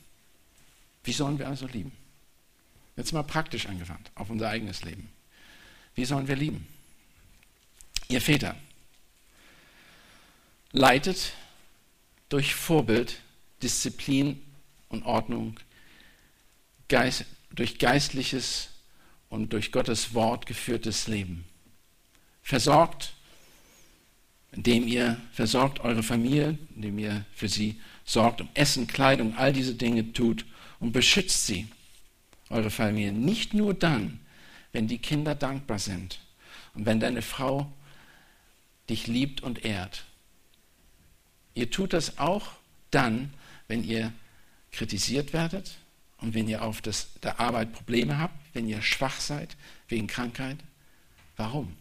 Wie 1.03 1.13
sollen 1.13 1.39
wir 1.39 1.47
also 1.47 1.67
lieben? 1.67 1.91
Jetzt 2.95 3.13
mal 3.13 3.23
praktisch 3.23 3.67
angewandt 3.67 4.11
auf 4.15 4.29
unser 4.29 4.49
eigenes 4.49 4.83
Leben. 4.83 5.09
Wie 5.95 6.05
sollen 6.05 6.27
wir 6.27 6.35
lieben? 6.35 6.67
Ihr 8.09 8.21
Väter, 8.21 8.55
leitet 10.71 11.33
durch 12.29 12.53
Vorbild, 12.55 13.17
Disziplin 13.61 14.41
und 14.89 15.03
Ordnung, 15.03 15.59
Geist, 16.87 17.25
durch 17.51 17.77
geistliches 17.77 18.69
und 19.29 19.53
durch 19.53 19.71
Gottes 19.71 20.13
Wort 20.13 20.45
geführtes 20.45 21.07
Leben. 21.07 21.45
Versorgt, 22.41 23.13
indem 24.51 24.87
ihr 24.87 25.19
versorgt 25.31 25.81
eure 25.81 26.03
Familie, 26.03 26.57
indem 26.75 26.97
ihr 26.99 27.25
für 27.33 27.47
sie 27.47 27.79
sorgt, 28.05 28.41
um 28.41 28.49
Essen, 28.53 28.87
Kleidung, 28.87 29.37
all 29.37 29.53
diese 29.53 29.75
Dinge 29.75 30.13
tut 30.13 30.45
und 30.79 30.91
beschützt 30.91 31.45
sie, 31.45 31.67
eure 32.49 32.71
Familie. 32.71 33.11
Nicht 33.11 33.53
nur 33.53 33.73
dann, 33.73 34.19
wenn 34.71 34.87
die 34.87 34.97
Kinder 34.97 35.35
dankbar 35.35 35.79
sind 35.79 36.19
und 36.73 36.85
wenn 36.85 36.99
deine 36.99 37.21
Frau 37.21 37.71
dich 38.89 39.07
liebt 39.07 39.41
und 39.41 39.65
ehrt. 39.65 40.05
Ihr 41.53 41.69
tut 41.69 41.93
das 41.93 42.17
auch 42.17 42.51
dann, 42.91 43.33
wenn 43.67 43.83
ihr 43.83 44.13
kritisiert 44.71 45.33
werdet 45.33 45.77
und 46.17 46.33
wenn 46.33 46.47
ihr 46.47 46.63
auf 46.63 46.81
das, 46.81 47.09
der 47.23 47.39
Arbeit 47.39 47.73
Probleme 47.73 48.17
habt, 48.17 48.35
wenn 48.53 48.67
ihr 48.67 48.81
schwach 48.81 49.19
seid 49.19 49.55
wegen 49.87 50.07
Krankheit. 50.07 50.57
Warum? 51.37 51.75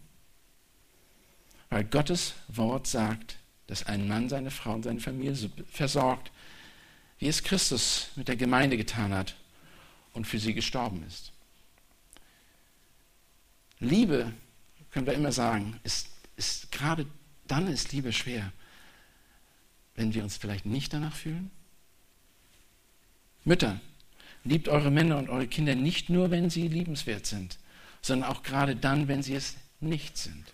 Weil 1.69 1.83
Gottes 1.83 2.33
Wort 2.47 2.87
sagt, 2.87 3.37
dass 3.67 3.85
ein 3.85 4.07
Mann 4.07 4.29
seine 4.29 4.49
Frau 4.49 4.73
und 4.73 4.83
seine 4.83 4.99
Familie 4.99 5.49
versorgt, 5.71 6.31
wie 7.19 7.27
es 7.27 7.43
Christus 7.43 8.07
mit 8.15 8.27
der 8.27 8.35
Gemeinde 8.35 8.77
getan 8.77 9.13
hat 9.13 9.35
und 10.13 10.25
für 10.25 10.39
sie 10.39 10.53
gestorben 10.53 11.03
ist. 11.07 11.31
Liebe, 13.79 14.33
können 14.91 15.05
wir 15.05 15.13
immer 15.13 15.31
sagen, 15.31 15.79
ist, 15.83 16.09
ist 16.35 16.71
gerade 16.71 17.05
dann 17.47 17.67
ist 17.67 17.91
Liebe 17.91 18.11
schwer, 18.13 18.51
wenn 19.99 20.13
wir 20.13 20.23
uns 20.23 20.37
vielleicht 20.37 20.65
nicht 20.65 20.93
danach 20.93 21.13
fühlen. 21.13 21.51
Mütter, 23.43 23.81
liebt 24.45 24.69
eure 24.69 24.91
Männer 24.91 25.17
und 25.17 25.29
eure 25.29 25.45
Kinder 25.45 25.75
nicht 25.75 26.09
nur, 26.09 26.31
wenn 26.31 26.49
sie 26.49 26.69
liebenswert 26.69 27.25
sind, 27.25 27.57
sondern 28.01 28.31
auch 28.31 28.41
gerade 28.41 28.77
dann, 28.77 29.09
wenn 29.09 29.21
sie 29.21 29.35
es 29.35 29.57
nicht 29.81 30.17
sind. 30.17 30.45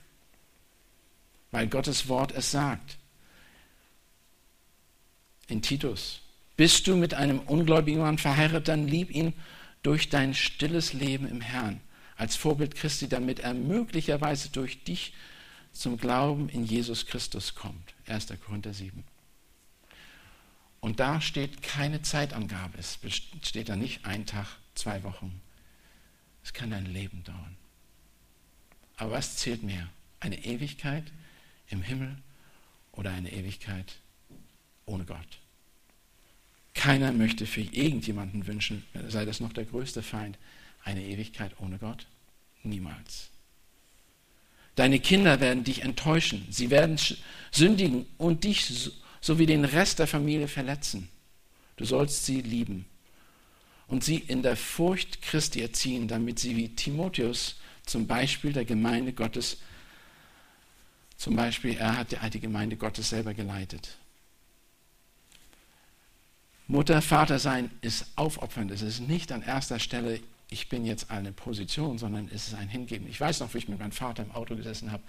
Weil 1.51 1.67
Gottes 1.67 2.07
Wort 2.07 2.31
es 2.31 2.49
sagt. 2.49 2.97
In 5.47 5.61
Titus, 5.61 6.21
bist 6.57 6.87
du 6.87 6.95
mit 6.95 7.13
einem 7.13 7.39
ungläubigen 7.39 8.01
Mann 8.01 8.17
verheiratet, 8.17 8.67
dann 8.67 8.87
lieb 8.87 9.13
ihn 9.13 9.33
durch 9.83 10.09
dein 10.09 10.33
stilles 10.33 10.93
Leben 10.93 11.27
im 11.27 11.41
Herrn 11.41 11.81
als 12.17 12.35
Vorbild 12.35 12.73
Christi, 12.73 13.07
damit 13.07 13.41
er 13.41 13.53
möglicherweise 13.53 14.49
durch 14.49 14.83
dich 14.83 15.13
zum 15.71 15.97
Glauben 15.97 16.49
in 16.49 16.65
Jesus 16.65 17.05
Christus 17.05 17.53
kommt. 17.53 17.93
1. 18.07 18.33
Korinther 18.43 18.73
7. 18.73 19.03
Und 20.85 20.99
da 20.99 21.19
steht 21.19 21.63
keine 21.63 22.03
Zeitangabe. 22.03 22.77
Es 22.77 22.99
steht 23.41 23.69
da 23.69 23.75
nicht 23.75 24.05
ein 24.05 24.27
Tag, 24.27 24.45
zwei 24.75 25.01
Wochen. 25.01 25.41
Es 26.43 26.53
kann 26.53 26.71
ein 26.73 26.85
Leben 26.85 27.23
dauern. 27.23 27.57
Aber 28.95 29.13
was 29.13 29.37
zählt 29.37 29.63
mehr? 29.63 29.89
Eine 30.19 30.45
Ewigkeit 30.45 31.05
im 31.69 31.81
Himmel 31.81 32.15
oder 32.91 33.09
eine 33.09 33.33
Ewigkeit 33.33 33.95
ohne 34.85 35.05
Gott? 35.05 35.39
Keiner 36.75 37.11
möchte 37.13 37.47
für 37.47 37.61
irgendjemanden 37.61 38.45
wünschen, 38.45 38.85
sei 39.07 39.25
das 39.25 39.39
noch 39.39 39.53
der 39.53 39.65
größte 39.65 40.03
Feind, 40.03 40.37
eine 40.83 41.03
Ewigkeit 41.03 41.59
ohne 41.59 41.79
Gott. 41.79 42.05
Niemals. 42.61 43.31
Deine 44.75 44.99
Kinder 44.99 45.39
werden 45.39 45.63
dich 45.63 45.81
enttäuschen. 45.81 46.45
Sie 46.51 46.69
werden 46.69 46.99
sündigen 47.49 48.05
und 48.19 48.43
dich 48.43 48.93
sowie 49.25 49.47
den 49.47 49.65
Rest 49.65 49.97
der 49.97 50.05
Familie 50.05 50.47
verletzen. 50.47 51.09
Du 51.77 51.85
sollst 51.85 52.27
sie 52.27 52.41
lieben 52.41 52.85
und 53.87 54.03
sie 54.03 54.17
in 54.17 54.43
der 54.43 54.55
Furcht 54.55 55.23
Christi 55.23 55.61
erziehen, 55.61 56.07
damit 56.07 56.37
sie 56.37 56.55
wie 56.55 56.69
Timotheus 56.69 57.55
zum 57.87 58.05
Beispiel 58.05 58.53
der 58.53 58.65
Gemeinde 58.65 59.13
Gottes, 59.13 59.57
zum 61.17 61.35
Beispiel 61.35 61.75
er 61.75 61.97
hat 61.97 62.33
die 62.35 62.39
Gemeinde 62.39 62.77
Gottes 62.77 63.09
selber 63.09 63.33
geleitet. 63.33 63.97
Mutter, 66.67 67.01
Vater 67.01 67.39
sein 67.39 67.71
ist 67.81 68.05
aufopfernd. 68.15 68.69
Es 68.69 68.83
ist 68.83 68.99
nicht 68.99 69.31
an 69.31 69.41
erster 69.41 69.79
Stelle, 69.79 70.19
ich 70.51 70.69
bin 70.69 70.85
jetzt 70.85 71.09
eine 71.09 71.31
Position, 71.31 71.97
sondern 71.97 72.29
es 72.31 72.47
ist 72.47 72.53
ein 72.53 72.69
Hingeben. 72.69 73.07
Ich 73.07 73.19
weiß 73.19 73.39
noch, 73.39 73.55
wie 73.55 73.57
ich 73.57 73.69
mit 73.69 73.79
meinem 73.79 73.91
Vater 73.91 74.21
im 74.21 74.31
Auto 74.31 74.55
gesessen 74.55 74.91
habe. 74.91 75.01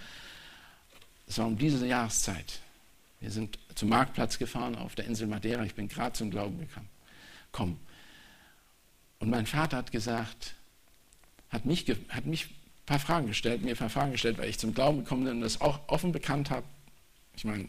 Es 1.26 1.36
war 1.36 1.46
um 1.46 1.58
diese 1.58 1.86
Jahreszeit. 1.86 2.60
Wir 3.20 3.30
sind 3.30 3.58
zum 3.74 3.88
Marktplatz 3.88 4.38
gefahren 4.38 4.76
auf 4.76 4.94
der 4.94 5.06
Insel 5.06 5.26
Madeira. 5.26 5.64
Ich 5.64 5.74
bin 5.74 5.88
gerade 5.88 6.12
zum 6.12 6.30
Glauben 6.30 6.58
gekommen. 7.50 7.80
Und 9.18 9.30
mein 9.30 9.46
Vater 9.46 9.78
hat 9.78 9.92
gesagt, 9.92 10.54
hat 11.48 11.64
mich, 11.64 11.86
hat 12.08 12.26
mich 12.26 12.46
ein 12.46 12.86
paar 12.86 12.98
Fragen 12.98 13.26
gestellt, 13.26 13.62
mir 13.62 13.70
ein 13.70 13.76
paar 13.76 13.90
Fragen 13.90 14.12
gestellt, 14.12 14.38
weil 14.38 14.50
ich 14.50 14.58
zum 14.58 14.74
Glauben 14.74 14.98
gekommen 14.98 15.24
bin 15.24 15.34
und 15.34 15.40
das 15.40 15.60
auch 15.60 15.80
offen 15.88 16.12
bekannt 16.12 16.50
habe. 16.50 16.66
Ich 17.34 17.44
meine, 17.44 17.68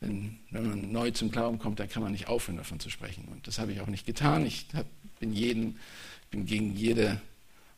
wenn, 0.00 0.38
wenn, 0.50 0.68
man 0.68 0.92
neu 0.92 1.10
zum 1.10 1.30
Glauben 1.30 1.58
kommt, 1.58 1.80
dann 1.80 1.88
kann 1.88 2.02
man 2.02 2.12
nicht 2.12 2.28
aufhören, 2.28 2.56
davon 2.56 2.80
zu 2.80 2.90
sprechen. 2.90 3.26
Und 3.28 3.46
das 3.46 3.58
habe 3.58 3.72
ich 3.72 3.80
auch 3.80 3.86
nicht 3.86 4.06
getan. 4.06 4.46
Ich 4.46 4.66
hab, 4.74 4.86
bin, 5.18 5.32
jeden, 5.32 5.78
bin 6.30 6.46
gegen 6.46 6.74
jede, 6.74 7.20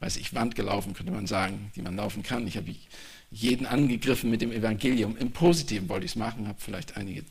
weiß 0.00 0.16
ich, 0.16 0.34
Wand 0.34 0.54
gelaufen, 0.54 0.94
könnte 0.94 1.12
man 1.12 1.26
sagen, 1.26 1.72
die 1.74 1.82
man 1.82 1.96
laufen 1.96 2.22
kann. 2.22 2.46
Ich 2.46 2.56
habe 2.56 2.74
jeden 3.30 3.66
angegriffen 3.66 4.30
mit 4.30 4.40
dem 4.40 4.52
Evangelium. 4.52 5.16
Im 5.16 5.32
Positiven 5.32 5.88
wollte 5.88 6.06
ich 6.06 6.12
es 6.12 6.16
machen, 6.16 6.48
habe 6.48 6.60
vielleicht 6.60 6.96
einige 6.96 7.20
ein 7.20 7.26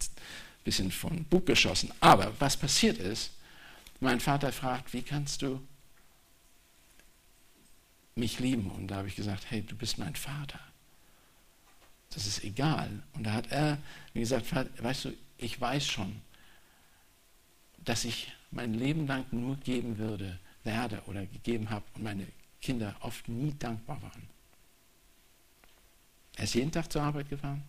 bisschen 0.64 0.92
von 0.92 1.24
Bug 1.26 1.46
geschossen. 1.46 1.92
Aber 2.00 2.34
was 2.40 2.58
passiert 2.58 2.98
ist, 2.98 3.32
mein 4.00 4.20
Vater 4.20 4.52
fragt, 4.52 4.94
wie 4.94 5.02
kannst 5.02 5.42
du 5.42 5.62
mich 8.16 8.40
lieben? 8.40 8.70
Und 8.72 8.88
da 8.88 8.98
habe 8.98 9.08
ich 9.08 9.16
gesagt, 9.16 9.46
hey, 9.50 9.62
du 9.62 9.76
bist 9.76 9.98
mein 9.98 10.16
Vater 10.16 10.60
das 12.18 12.26
ist 12.26 12.44
egal. 12.44 13.04
Und 13.14 13.26
da 13.26 13.34
hat 13.34 13.52
er 13.52 13.78
mir 14.14 14.22
gesagt, 14.22 14.48
weißt 14.82 15.06
du, 15.06 15.14
ich 15.38 15.60
weiß 15.60 15.86
schon, 15.86 16.22
dass 17.78 18.06
ich 18.06 18.32
mein 18.52 18.74
Leben 18.74 19.08
lang 19.08 19.26
nur 19.32 19.56
geben 19.58 19.98
würde, 19.98 20.40
werde 20.64 21.02
oder 21.06 21.26
gegeben 21.26 21.70
habe 21.70 21.86
und 21.94 22.04
meine 22.04 22.26
Kinder 22.62 22.96
oft 23.02 23.28
nie 23.28 23.54
dankbar 23.58 24.02
waren. 24.02 24.30
Er 26.36 26.43
ist 26.43 26.54
jeden 26.54 26.72
Tag 26.72 26.91
zur 26.91 27.02
Arbeit 27.02 27.30
gefahren. 27.30 27.63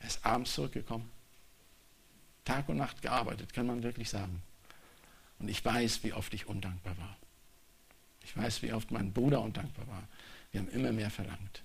Er 0.00 0.08
ist 0.08 0.24
abends 0.24 0.54
zurückgekommen. 0.54 1.10
Tag 2.44 2.68
und 2.68 2.78
Nacht 2.78 3.02
gearbeitet, 3.02 3.52
kann 3.52 3.66
man 3.66 3.82
wirklich 3.82 4.08
sagen. 4.08 4.42
Und 5.38 5.48
ich 5.48 5.64
weiß, 5.64 6.02
wie 6.04 6.14
oft 6.14 6.32
ich 6.32 6.46
undankbar 6.46 6.96
war. 6.98 7.16
Ich 8.24 8.36
weiß, 8.36 8.62
wie 8.62 8.72
oft 8.72 8.90
mein 8.90 9.12
Bruder 9.12 9.42
undankbar 9.42 9.86
war. 9.86 10.02
Wir 10.50 10.60
haben 10.60 10.68
immer 10.70 10.92
mehr 10.92 11.10
verlangt. 11.10 11.62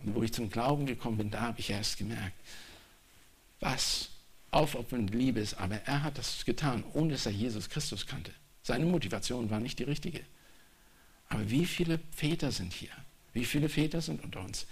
Und 0.00 0.14
wo 0.14 0.22
ich 0.22 0.32
zum 0.32 0.50
Glauben 0.50 0.86
gekommen 0.86 1.18
bin, 1.18 1.30
da 1.30 1.40
habe 1.40 1.60
ich 1.60 1.70
erst 1.70 1.96
gemerkt, 1.96 2.36
was 3.60 4.10
aufopfernde 4.50 5.16
Liebe 5.16 5.40
ist. 5.40 5.54
Aber 5.54 5.76
er 5.76 6.02
hat 6.02 6.18
das 6.18 6.44
getan, 6.44 6.84
ohne 6.92 7.12
dass 7.12 7.26
er 7.26 7.32
Jesus 7.32 7.68
Christus 7.70 8.06
kannte. 8.06 8.32
Seine 8.62 8.84
Motivation 8.84 9.50
war 9.50 9.60
nicht 9.60 9.78
die 9.78 9.84
richtige. 9.84 10.20
Aber 11.28 11.50
wie 11.50 11.66
viele 11.66 11.98
Väter 12.14 12.52
sind 12.52 12.72
hier? 12.72 12.90
Wie 13.32 13.44
viele 13.44 13.68
Väter 13.68 14.00
sind 14.00 14.22
unter 14.22 14.40
uns, 14.40 14.66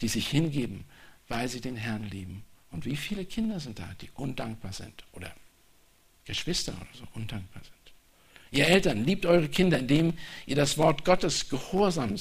die 0.00 0.08
sich 0.08 0.28
hingeben, 0.28 0.84
weil 1.28 1.48
sie 1.48 1.60
den 1.60 1.76
Herrn 1.76 2.04
lieben? 2.04 2.44
Und 2.70 2.84
wie 2.84 2.96
viele 2.96 3.24
Kinder 3.24 3.60
sind 3.60 3.78
da, 3.78 3.88
die 4.00 4.10
undankbar 4.14 4.72
sind 4.72 5.04
oder 5.12 5.34
Geschwister 6.24 6.74
oder 6.74 6.94
so 6.94 7.06
undankbar 7.14 7.62
sind? 7.62 7.76
Ihr 8.50 8.66
Eltern, 8.66 9.04
liebt 9.04 9.26
eure 9.26 9.48
Kinder, 9.48 9.78
indem 9.78 10.14
ihr 10.46 10.56
das 10.56 10.78
Wort 10.78 11.04
Gottes 11.04 11.48
gehorsam 11.48 12.14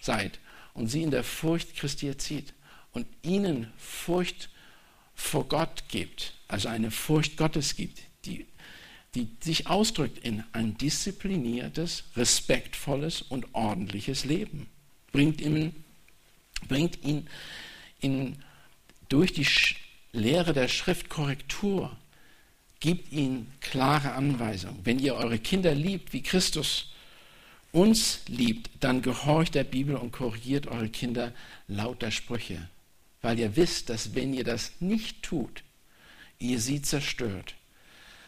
seid 0.00 0.38
und 0.74 0.88
sie 0.88 1.02
in 1.02 1.10
der 1.10 1.24
Furcht 1.24 1.74
Christi 1.74 2.08
erzieht 2.08 2.52
und 2.92 3.06
ihnen 3.22 3.72
Furcht 3.76 4.50
vor 5.14 5.48
Gott 5.48 5.84
gibt, 5.88 6.34
also 6.48 6.68
eine 6.68 6.90
Furcht 6.90 7.36
Gottes 7.36 7.76
gibt, 7.76 8.02
die, 8.24 8.46
die 9.14 9.28
sich 9.40 9.66
ausdrückt 9.66 10.18
in 10.18 10.44
ein 10.52 10.78
diszipliniertes, 10.78 12.04
respektvolles 12.16 13.22
und 13.22 13.46
ordentliches 13.54 14.24
Leben. 14.24 14.68
Bringt 15.12 15.40
ihn, 15.40 15.74
bringt 16.68 17.02
ihn 17.02 17.26
in, 18.00 18.36
durch 19.08 19.32
die 19.32 19.46
Lehre 20.12 20.52
der 20.52 20.68
Schriftkorrektur, 20.68 21.96
gibt 22.78 23.12
ihnen 23.12 23.52
klare 23.60 24.12
Anweisungen. 24.12 24.80
Wenn 24.84 24.98
ihr 24.98 25.14
eure 25.14 25.38
Kinder 25.38 25.74
liebt, 25.74 26.12
wie 26.12 26.22
Christus 26.22 26.92
uns 27.72 28.22
liebt, 28.26 28.70
dann 28.80 29.02
gehorcht 29.02 29.54
der 29.54 29.64
Bibel 29.64 29.96
und 29.96 30.12
korrigiert 30.12 30.66
eure 30.66 30.88
Kinder 30.88 31.32
lauter 31.68 32.10
Sprüche, 32.10 32.68
weil 33.22 33.38
ihr 33.38 33.56
wisst, 33.56 33.90
dass 33.90 34.14
wenn 34.14 34.32
ihr 34.34 34.44
das 34.44 34.72
nicht 34.80 35.22
tut, 35.22 35.62
ihr 36.38 36.58
sie 36.60 36.82
zerstört, 36.82 37.54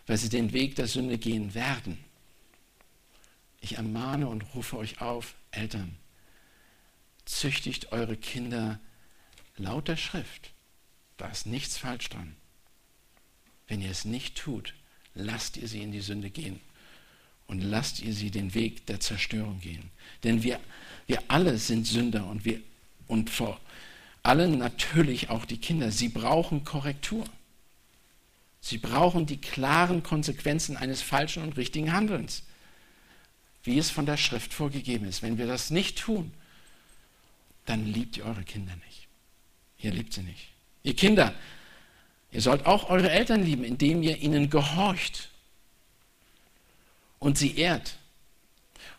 weil 0.06 0.16
sie 0.16 0.28
den 0.28 0.52
Weg 0.52 0.76
der 0.76 0.86
Sünde 0.86 1.18
gehen 1.18 1.54
werden. 1.54 1.98
Ich 3.60 3.76
ermahne 3.76 4.28
und 4.28 4.42
rufe 4.54 4.76
euch 4.76 5.00
auf, 5.00 5.34
Eltern, 5.52 5.96
züchtigt 7.24 7.92
eure 7.92 8.16
Kinder 8.16 8.80
lauter 9.56 9.96
Schrift. 9.96 10.52
Da 11.16 11.28
ist 11.28 11.46
nichts 11.46 11.78
falsch 11.78 12.08
dran. 12.08 12.34
Wenn 13.68 13.80
ihr 13.80 13.90
es 13.90 14.04
nicht 14.04 14.36
tut, 14.36 14.74
lasst 15.14 15.56
ihr 15.56 15.68
sie 15.68 15.82
in 15.82 15.92
die 15.92 16.00
Sünde 16.00 16.30
gehen 16.30 16.60
und 17.46 17.60
lasst 17.60 18.00
ihr 18.00 18.12
sie 18.12 18.30
den 18.30 18.54
Weg 18.54 18.86
der 18.86 19.00
Zerstörung 19.00 19.60
gehen. 19.60 19.90
Denn 20.24 20.42
wir, 20.42 20.58
wir 21.06 21.22
alle 21.28 21.58
sind 21.58 21.86
Sünder 21.86 22.26
und, 22.26 22.44
wir, 22.44 22.60
und 23.06 23.30
vor 23.30 23.60
allem 24.22 24.58
natürlich 24.58 25.30
auch 25.30 25.44
die 25.44 25.58
Kinder. 25.58 25.90
Sie 25.90 26.08
brauchen 26.08 26.64
Korrektur. 26.64 27.24
Sie 28.62 28.78
brauchen 28.78 29.26
die 29.26 29.40
klaren 29.40 30.04
Konsequenzen 30.04 30.76
eines 30.76 31.02
falschen 31.02 31.42
und 31.42 31.56
richtigen 31.56 31.92
Handelns, 31.92 32.44
wie 33.64 33.76
es 33.76 33.90
von 33.90 34.06
der 34.06 34.16
Schrift 34.16 34.54
vorgegeben 34.54 35.04
ist. 35.04 35.20
Wenn 35.20 35.36
wir 35.36 35.48
das 35.48 35.70
nicht 35.70 35.98
tun, 35.98 36.32
dann 37.66 37.84
liebt 37.84 38.16
ihr 38.16 38.24
eure 38.24 38.44
Kinder 38.44 38.72
nicht. 38.86 39.08
Ihr 39.78 39.90
liebt 39.90 40.12
sie 40.14 40.22
nicht. 40.22 40.52
Ihr 40.84 40.94
Kinder, 40.94 41.34
ihr 42.30 42.40
sollt 42.40 42.64
auch 42.64 42.88
eure 42.88 43.10
Eltern 43.10 43.44
lieben, 43.44 43.64
indem 43.64 44.00
ihr 44.00 44.18
ihnen 44.18 44.48
gehorcht 44.48 45.30
und 47.18 47.36
sie 47.36 47.56
ehrt. 47.56 47.96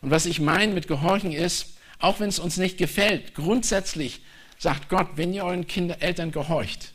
Und 0.02 0.10
was 0.10 0.26
ich 0.26 0.40
meine 0.40 0.74
mit 0.74 0.88
Gehorchen 0.88 1.32
ist, 1.32 1.78
auch 1.98 2.20
wenn 2.20 2.28
es 2.28 2.38
uns 2.38 2.58
nicht 2.58 2.76
gefällt, 2.76 3.34
grundsätzlich 3.34 4.20
sagt 4.58 4.90
Gott, 4.90 5.08
wenn 5.16 5.32
ihr 5.32 5.44
euren 5.44 5.66
Kinder, 5.66 6.02
Eltern 6.02 6.32
gehorcht, 6.32 6.92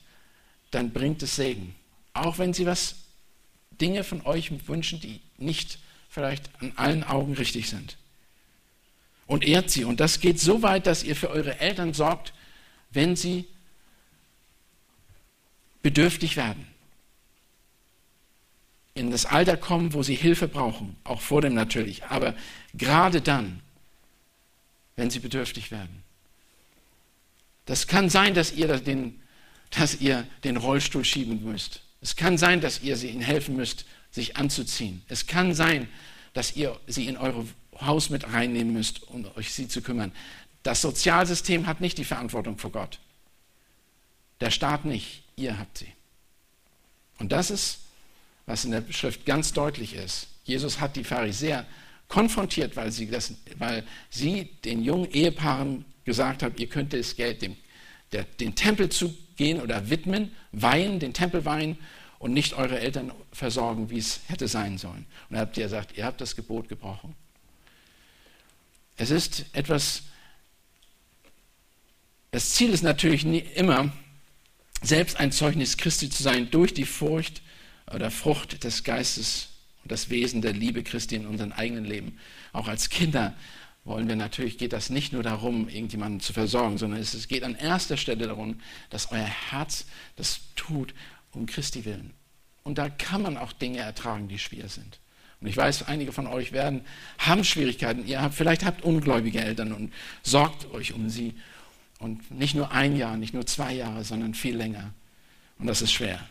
dann 0.69 0.91
bringt 0.91 1.23
es 1.23 1.35
Segen. 1.35 1.73
Auch 2.13 2.37
wenn 2.37 2.53
sie 2.53 2.65
was, 2.65 2.95
Dinge 3.79 4.03
von 4.03 4.25
euch 4.25 4.51
wünschen, 4.67 4.99
die 4.99 5.21
nicht 5.37 5.79
vielleicht 6.09 6.49
an 6.61 6.73
allen 6.75 7.03
Augen 7.03 7.33
richtig 7.33 7.69
sind. 7.69 7.97
Und 9.25 9.45
ehrt 9.45 9.69
sie. 9.69 9.85
Und 9.85 9.99
das 9.99 10.19
geht 10.19 10.39
so 10.39 10.61
weit, 10.63 10.87
dass 10.87 11.03
ihr 11.03 11.15
für 11.15 11.29
eure 11.29 11.59
Eltern 11.59 11.93
sorgt, 11.93 12.33
wenn 12.91 13.15
sie 13.15 13.45
bedürftig 15.81 16.35
werden 16.35 16.67
in 18.99 19.11
das 19.11 19.25
Alter 19.25 19.57
kommen, 19.57 19.93
wo 19.93 20.03
sie 20.03 20.15
Hilfe 20.15 20.47
brauchen, 20.47 20.95
auch 21.05 21.21
vor 21.21 21.41
dem 21.41 21.53
natürlich, 21.53 22.03
aber 22.05 22.35
gerade 22.73 23.21
dann, 23.21 23.61
wenn 24.95 25.09
sie 25.09 25.19
bedürftig 25.19 25.71
werden. 25.71 26.03
Das 27.65 27.87
kann 27.87 28.09
sein, 28.09 28.33
dass 28.33 28.51
ihr 28.51 28.67
den, 28.77 29.21
dass 29.69 30.01
ihr 30.01 30.27
den 30.43 30.57
Rollstuhl 30.57 31.05
schieben 31.05 31.43
müsst. 31.43 31.81
Es 32.01 32.15
kann 32.15 32.37
sein, 32.37 32.61
dass 32.61 32.81
ihr 32.81 32.95
ihnen 33.03 33.21
helfen 33.21 33.55
müsst, 33.55 33.85
sich 34.11 34.37
anzuziehen. 34.37 35.03
Es 35.07 35.27
kann 35.27 35.53
sein, 35.53 35.87
dass 36.33 36.55
ihr 36.55 36.79
sie 36.87 37.07
in 37.07 37.17
euer 37.17 37.45
Haus 37.81 38.09
mit 38.09 38.31
reinnehmen 38.31 38.73
müsst, 38.73 39.03
um 39.03 39.25
euch 39.35 39.53
sie 39.53 39.67
zu 39.67 39.81
kümmern. 39.81 40.11
Das 40.63 40.81
Sozialsystem 40.81 41.67
hat 41.67 41.81
nicht 41.81 41.97
die 41.97 42.03
Verantwortung 42.03 42.57
vor 42.57 42.71
Gott. 42.71 42.99
Der 44.41 44.51
Staat 44.51 44.85
nicht. 44.85 45.23
Ihr 45.35 45.57
habt 45.57 45.77
sie. 45.77 45.87
Und 47.17 47.31
das 47.31 47.49
ist 47.49 47.79
was 48.49 48.65
in 48.65 48.71
der 48.71 48.83
Schrift 48.89 49.25
ganz 49.25 49.53
deutlich 49.53 49.93
ist. 49.93 50.27
Jesus 50.43 50.79
hat 50.81 50.95
die 50.95 51.03
Pharisäer 51.03 51.67
konfrontiert, 52.07 52.75
weil 52.75 52.91
sie, 52.91 53.07
das, 53.07 53.35
weil 53.59 53.83
sie 54.09 54.49
den 54.65 54.83
jungen 54.83 55.09
Ehepaaren 55.11 55.85
gesagt 56.03 56.41
haben, 56.41 56.55
ihr 56.57 56.67
könnt 56.67 56.91
das 56.91 57.15
Geld 57.15 57.43
dem, 57.43 57.55
der, 58.11 58.23
den 58.23 58.55
Tempel 58.55 58.89
zugehen 59.39 59.61
oder 59.61 59.89
widmen, 59.89 60.31
weihen, 60.51 60.99
den 60.99 61.13
Tempel 61.13 61.45
weihen 61.45 61.77
und 62.19 62.33
nicht 62.33 62.53
eure 62.55 62.79
Eltern 62.79 63.11
versorgen, 63.31 63.89
wie 63.89 63.97
es 63.97 64.19
hätte 64.27 64.49
sein 64.49 64.77
sollen. 64.77 65.05
Und 65.29 65.31
dann 65.31 65.39
habt 65.39 65.57
ihr 65.57 65.63
gesagt, 65.63 65.97
ihr 65.97 66.05
habt 66.05 66.19
das 66.19 66.35
Gebot 66.35 66.67
gebrochen. 66.67 67.15
Es 68.97 69.11
ist 69.11 69.45
etwas, 69.53 70.03
das 72.31 72.51
Ziel 72.51 72.71
ist 72.71 72.83
natürlich 72.83 73.23
nie, 73.23 73.39
immer, 73.55 73.93
selbst 74.81 75.17
ein 75.19 75.31
Zeugnis 75.31 75.77
Christi 75.77 76.09
zu 76.09 76.21
sein 76.21 76.51
durch 76.51 76.73
die 76.73 76.85
Furcht 76.85 77.41
oder 77.93 78.11
Frucht 78.11 78.65
des 78.65 78.83
Geistes 78.83 79.49
und 79.83 79.91
das 79.91 80.09
Wesen 80.09 80.41
der 80.41 80.53
Liebe 80.53 80.83
Christi 80.83 81.15
in 81.15 81.25
unserem 81.25 81.53
eigenen 81.53 81.85
Leben. 81.85 82.19
Auch 82.51 82.67
als 82.67 82.89
Kinder 82.89 83.35
wollen 83.85 84.07
wir 84.07 84.15
natürlich, 84.15 84.57
geht 84.57 84.73
das 84.73 84.89
nicht 84.89 85.13
nur 85.13 85.23
darum, 85.23 85.67
irgendjemanden 85.67 86.19
zu 86.19 86.33
versorgen, 86.33 86.77
sondern 86.77 86.99
es 86.99 87.27
geht 87.27 87.43
an 87.43 87.55
erster 87.55 87.97
Stelle 87.97 88.27
darum, 88.27 88.59
dass 88.89 89.11
euer 89.11 89.23
Herz 89.23 89.85
das 90.15 90.41
tut 90.55 90.93
um 91.31 91.45
Christi 91.45 91.85
willen. 91.85 92.13
Und 92.63 92.77
da 92.77 92.89
kann 92.89 93.21
man 93.21 93.37
auch 93.37 93.53
Dinge 93.53 93.79
ertragen, 93.79 94.27
die 94.27 94.39
schwer 94.39 94.69
sind. 94.69 94.99
Und 95.41 95.47
ich 95.47 95.55
weiß, 95.55 95.83
einige 95.83 96.11
von 96.11 96.27
euch 96.27 96.51
werden, 96.51 96.81
haben 97.17 97.43
Schwierigkeiten. 97.43 98.05
Ihr 98.05 98.21
habt, 98.21 98.35
vielleicht 98.35 98.65
habt 98.65 98.83
ungläubige 98.83 99.39
Eltern 99.39 99.71
und 99.71 99.93
sorgt 100.21 100.71
euch 100.73 100.93
um 100.93 101.09
sie. 101.09 101.35
Und 101.99 102.29
nicht 102.31 102.55
nur 102.55 102.71
ein 102.71 102.95
Jahr, 102.97 103.15
nicht 103.17 103.33
nur 103.33 103.45
zwei 103.45 103.73
Jahre, 103.73 104.03
sondern 104.03 104.33
viel 104.33 104.55
länger. 104.55 104.93
Und 105.57 105.67
das 105.67 105.81
ist 105.81 105.93
schwer. 105.93 106.27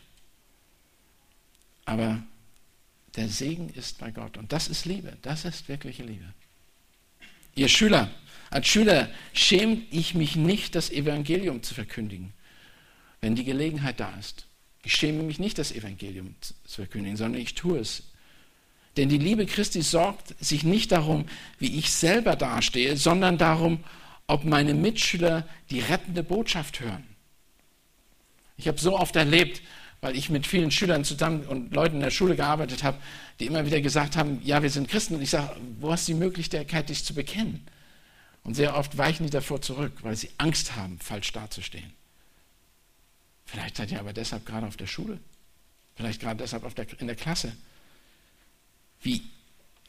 Aber 1.86 2.22
der 3.16 3.28
Segen 3.28 3.70
ist 3.70 3.98
bei 3.98 4.10
Gott. 4.10 4.36
Und 4.36 4.52
das 4.52 4.68
ist 4.68 4.84
Liebe. 4.84 5.16
Das 5.22 5.44
ist 5.46 5.68
wirkliche 5.68 6.04
Liebe. 6.04 6.34
Ihr 7.58 7.66
Schüler, 7.66 8.08
als 8.50 8.68
Schüler 8.68 9.08
schäme 9.32 9.82
ich 9.90 10.14
mich 10.14 10.36
nicht, 10.36 10.76
das 10.76 10.90
Evangelium 10.90 11.60
zu 11.64 11.74
verkündigen, 11.74 12.32
wenn 13.20 13.34
die 13.34 13.42
Gelegenheit 13.42 13.98
da 13.98 14.14
ist. 14.16 14.46
Ich 14.84 14.94
schäme 14.94 15.24
mich 15.24 15.40
nicht, 15.40 15.58
das 15.58 15.72
Evangelium 15.72 16.36
zu 16.40 16.54
verkündigen, 16.76 17.16
sondern 17.16 17.42
ich 17.42 17.56
tue 17.56 17.80
es. 17.80 18.04
Denn 18.96 19.08
die 19.08 19.18
Liebe 19.18 19.44
Christi 19.44 19.82
sorgt 19.82 20.36
sich 20.38 20.62
nicht 20.62 20.92
darum, 20.92 21.24
wie 21.58 21.76
ich 21.80 21.90
selber 21.90 22.36
dastehe, 22.36 22.96
sondern 22.96 23.38
darum, 23.38 23.82
ob 24.28 24.44
meine 24.44 24.72
Mitschüler 24.72 25.44
die 25.70 25.80
rettende 25.80 26.22
Botschaft 26.22 26.78
hören. 26.78 27.02
Ich 28.56 28.68
habe 28.68 28.78
so 28.78 28.96
oft 28.96 29.16
erlebt, 29.16 29.62
weil 30.00 30.16
ich 30.16 30.30
mit 30.30 30.46
vielen 30.46 30.70
Schülern 30.70 31.04
zusammen 31.04 31.44
und 31.46 31.74
Leuten 31.74 31.96
in 31.96 32.02
der 32.02 32.10
Schule 32.10 32.36
gearbeitet 32.36 32.84
habe, 32.84 32.98
die 33.40 33.46
immer 33.46 33.66
wieder 33.66 33.80
gesagt 33.80 34.16
haben, 34.16 34.40
ja, 34.44 34.62
wir 34.62 34.70
sind 34.70 34.88
Christen. 34.88 35.14
Und 35.14 35.22
ich 35.22 35.30
sage, 35.30 35.56
wo 35.80 35.90
hast 35.92 36.08
du 36.08 36.12
die 36.12 36.18
Möglichkeit, 36.18 36.88
dich 36.88 37.04
zu 37.04 37.14
bekennen? 37.14 37.66
Und 38.44 38.54
sehr 38.54 38.76
oft 38.76 38.96
weichen 38.96 39.26
die 39.26 39.30
davor 39.30 39.60
zurück, 39.60 39.92
weil 40.02 40.16
sie 40.16 40.30
Angst 40.38 40.76
haben, 40.76 40.98
falsch 41.00 41.32
dazustehen. 41.32 41.92
Vielleicht 43.44 43.76
seid 43.76 43.90
ihr 43.90 43.98
aber 43.98 44.12
deshalb 44.12 44.46
gerade 44.46 44.66
auf 44.66 44.76
der 44.76 44.86
Schule. 44.86 45.18
Vielleicht 45.96 46.20
gerade 46.20 46.38
deshalb 46.38 46.74
der, 46.74 46.86
in 47.00 47.08
der 47.08 47.16
Klasse. 47.16 47.52
Wie 49.02 49.22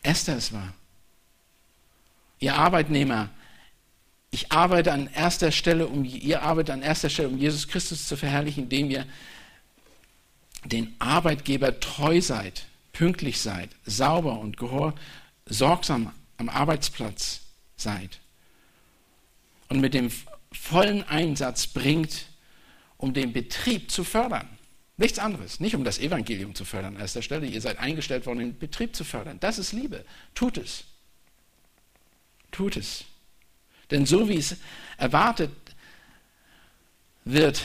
Esther 0.01 0.37
es 0.37 0.51
war. 0.51 0.73
Ihr 2.39 2.55
Arbeitnehmer, 2.55 3.29
ich 4.31 4.51
arbeite 4.51 4.91
an 4.91 5.07
erster 5.13 5.51
Stelle, 5.51 5.87
um, 5.87 6.05
ihr 6.05 6.41
arbeitet 6.41 6.73
an 6.73 6.81
erster 6.81 7.09
Stelle, 7.09 7.29
um 7.29 7.37
Jesus 7.37 7.67
Christus 7.67 8.07
zu 8.07 8.15
verherrlichen, 8.15 8.63
indem 8.63 8.89
ihr 8.89 9.05
den 10.65 10.95
Arbeitgeber 10.99 11.79
treu 11.79 12.21
seid, 12.21 12.65
pünktlich 12.93 13.39
seid, 13.39 13.69
sauber 13.85 14.39
und 14.39 14.57
sorgsam 15.45 16.13
am 16.37 16.49
Arbeitsplatz 16.49 17.41
seid 17.75 18.19
und 19.69 19.79
mit 19.79 19.93
dem 19.93 20.11
vollen 20.51 21.03
Einsatz 21.03 21.67
bringt, 21.67 22.25
um 22.97 23.13
den 23.13 23.31
Betrieb 23.31 23.89
zu 23.91 24.03
fördern. 24.03 24.47
Nichts 24.97 25.19
anderes, 25.19 25.61
nicht 25.61 25.75
um 25.75 25.85
das 25.85 25.99
Evangelium 25.99 26.55
zu 26.55 26.65
fördern 26.65 26.95
an 26.95 27.01
erster 27.01 27.21
Stelle. 27.21 27.47
Ihr 27.47 27.61
seid 27.61 27.79
eingestellt 27.79 28.25
worden, 28.25 28.39
den 28.39 28.59
Betrieb 28.59 28.95
zu 28.95 29.05
fördern. 29.05 29.39
Das 29.39 29.57
ist 29.57 29.71
Liebe. 29.71 30.03
Tut 30.35 30.57
es. 30.57 30.83
Tut 32.51 32.75
es. 32.75 33.05
Denn 33.91 34.05
so 34.05 34.27
wie 34.27 34.35
es 34.35 34.57
erwartet 34.97 35.51
wird, 37.23 37.63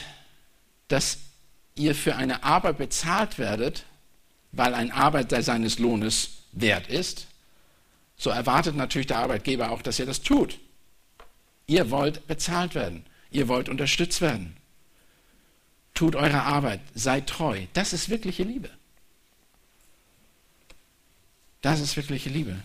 dass 0.87 1.19
ihr 1.75 1.95
für 1.95 2.17
eine 2.17 2.43
Arbeit 2.45 2.79
bezahlt 2.79 3.39
werdet, 3.39 3.85
weil 4.53 4.75
ein 4.75 4.93
Arbeiter 4.93 5.43
seines 5.43 5.79
Lohnes 5.79 6.31
wert 6.53 6.87
ist, 6.89 7.27
so 8.17 8.31
erwartet 8.31 8.77
natürlich 8.77 9.09
der 9.09 9.19
Arbeitgeber 9.19 9.71
auch, 9.71 9.83
dass 9.83 9.99
ihr 9.99 10.07
das 10.07 10.23
tut. 10.23 10.59
Ihr 11.67 11.91
wollt 11.91 12.27
bezahlt 12.27 12.75
werden. 12.75 13.05
Ihr 13.31 13.49
wollt 13.49 13.69
unterstützt 13.69 14.21
werden. 14.21 14.57
Tut 15.95 16.15
eure 16.15 16.43
Arbeit. 16.43 16.81
Seid 16.95 17.27
treu. 17.29 17.67
Das 17.73 17.93
ist 17.93 18.09
wirkliche 18.09 18.45
Liebe. 18.45 18.71
Das 21.63 21.81
ist 21.81 21.97
wirkliche 21.97 22.29
Liebe. 22.29 22.61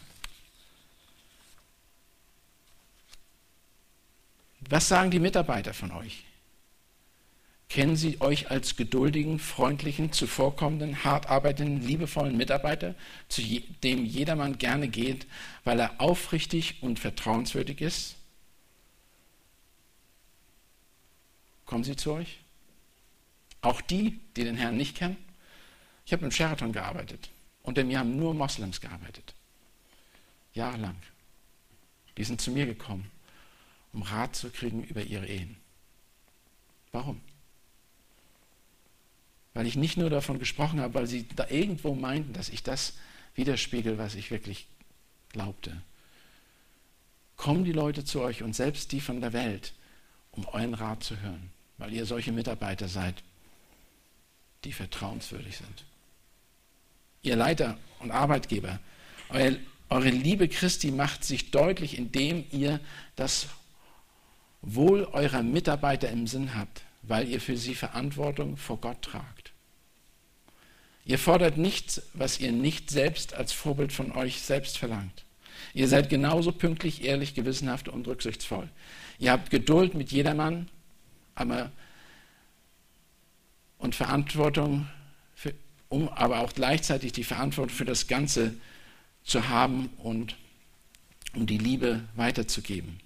Was 4.70 4.88
sagen 4.88 5.10
die 5.10 5.20
Mitarbeiter 5.20 5.74
von 5.74 5.91
euch? 5.91 6.26
Kennen 7.70 7.95
Sie 7.95 8.20
euch 8.20 8.49
als 8.49 8.76
geduldigen, 8.76 9.38
freundlichen, 9.38 10.11
zuvorkommenden, 10.11 11.03
hart 11.03 11.28
arbeitenden, 11.28 11.86
liebevollen 11.86 12.36
Mitarbeiter, 12.36 12.95
zu 13.28 13.43
dem 13.84 14.05
jedermann 14.05 14.57
gerne 14.57 14.88
geht, 14.88 15.28
weil 15.63 15.80
er 15.80 16.01
aufrichtig 16.01 16.82
und 16.82 16.97
vertrauenswürdig 16.99 17.80
ist? 17.80 18.15
Kommen 21.67 21.84
Sie 21.84 21.95
zu 21.95 22.13
euch? 22.13 22.39
Auch 23.61 23.82
die, 23.82 24.20
die 24.36 24.45
den 24.45 24.57
Herrn 24.57 24.76
nicht 24.76 24.97
kennen? 24.97 25.17
Ich 26.07 26.13
habe 26.13 26.26
im 26.26 26.32
Sheraton 26.32 26.74
gearbeitet. 26.74 27.30
Unter 27.61 27.84
mir 27.84 27.99
haben 27.99 28.17
nur 28.17 28.34
Moslems 28.34 28.82
gearbeitet. 28.82 29.36
Jahrelang. 30.55 30.95
Die 32.17 32.24
sind 32.24 32.41
zu 32.41 32.49
mir 32.49 32.65
gekommen, 32.65 33.11
um 33.93 34.01
Rat 34.01 34.36
zu 34.36 34.49
kriegen 34.49 34.84
über 34.84 35.03
ihre 35.03 35.28
Ehen. 35.28 35.55
Warum? 36.91 37.22
Weil 39.60 39.68
ich 39.68 39.76
nicht 39.76 39.97
nur 39.97 40.10
davon 40.10 40.39
gesprochen 40.39 40.80
habe, 40.80 40.93
weil 40.93 41.05
sie 41.05 41.28
da 41.36 41.45
irgendwo 41.49 41.93
meinten, 41.93 42.32
dass 42.32 42.47
ich 42.47 42.64
das 42.64 42.93
widerspiegel, 43.36 43.97
was 43.97 44.16
ich 44.16 44.32
wirklich 44.32 44.68
glaubte. 45.34 45.82
Kommen 47.36 47.66
die 47.66 47.74
Leute 47.74 48.05
zu 48.05 48.22
euch 48.22 48.41
und 48.41 48.55
selbst 48.55 48.93
die 48.93 49.01
von 49.01 49.20
der 49.20 49.34
Welt, 49.34 49.74
um 50.32 50.47
euren 50.47 50.76
Rat 50.76 51.03
zu 51.03 51.20
hören, 51.20 51.49
weil 51.78 51.91
ihr 51.91 52.05
solche 52.05 52.32
Mitarbeiter 52.32 52.88
seid, 52.88 53.22
die 54.64 54.72
vertrauenswürdig 54.72 55.57
sind. 55.57 55.84
Ihr 57.22 57.36
Leiter 57.36 57.78
und 57.99 58.12
Arbeitgeber, 58.12 58.80
euer, 59.28 59.57
eure 59.89 60.10
Liebe 60.10 60.47
Christi 60.47 60.89
macht 60.89 61.26
sich 61.26 61.51
deutlich, 61.51 61.97
indem 61.97 62.45
ihr 62.51 62.80
das 63.18 63.47
Wohl 64.62 65.03
eurer 65.03 65.43
Mitarbeiter 65.43 66.10
im 66.10 66.28
Sinn 66.28 66.55
habt, 66.55 66.82
weil 67.01 67.28
ihr 67.28 67.41
für 67.41 67.57
sie 67.57 67.76
Verantwortung 67.76 68.55
vor 68.55 68.78
Gott 68.78 69.01
tragt. 69.01 69.49
Ihr 71.10 71.18
fordert 71.18 71.57
nichts, 71.57 72.03
was 72.14 72.39
ihr 72.39 72.51
nicht 72.51 72.91
selbst 72.91 73.34
als 73.34 73.51
Vorbild 73.51 73.91
von 73.91 74.12
euch 74.12 74.41
selbst 74.41 74.78
verlangt. 74.78 75.26
Ihr 75.74 75.88
seid 75.88 76.07
genauso 76.07 76.51
pünktlich, 76.51 77.03
ehrlich, 77.03 77.34
gewissenhaft 77.34 77.88
und 77.89 78.07
rücksichtsvoll. 78.07 78.70
Ihr 79.18 79.32
habt 79.32 79.49
Geduld 79.49 79.95
mit 79.95 80.12
jedermann, 80.12 80.70
aber 81.34 81.72
und 83.80 83.95
Verantwortung, 83.95 84.88
für, 85.34 85.55
um 85.88 86.10
aber 86.10 86.41
auch 86.41 86.53
gleichzeitig 86.53 87.12
die 87.12 87.24
Verantwortung 87.24 87.76
für 87.76 87.86
das 87.86 88.05
Ganze 88.05 88.53
zu 89.24 89.49
haben 89.49 89.89
und 89.97 90.36
um 91.34 91.47
die 91.47 91.57
Liebe 91.57 92.01
weiterzugeben. 92.18 92.99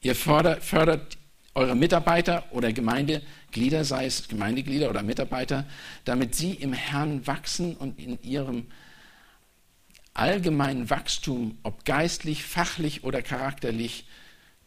Ihr 0.00 0.14
fördert, 0.14 0.64
fördert 0.64 1.18
eure 1.54 1.74
Mitarbeiter 1.74 2.44
oder 2.52 2.72
Gemeindeglieder, 2.72 3.84
sei 3.84 4.06
es 4.06 4.28
Gemeindeglieder 4.28 4.88
oder 4.90 5.02
Mitarbeiter, 5.02 5.66
damit 6.04 6.34
sie 6.34 6.52
im 6.52 6.72
Herrn 6.72 7.26
wachsen 7.26 7.76
und 7.76 7.98
in 7.98 8.22
ihrem 8.22 8.66
allgemeinen 10.14 10.90
Wachstum, 10.90 11.58
ob 11.62 11.84
geistlich, 11.84 12.44
fachlich 12.44 13.04
oder 13.04 13.22
charakterlich, 13.22 14.06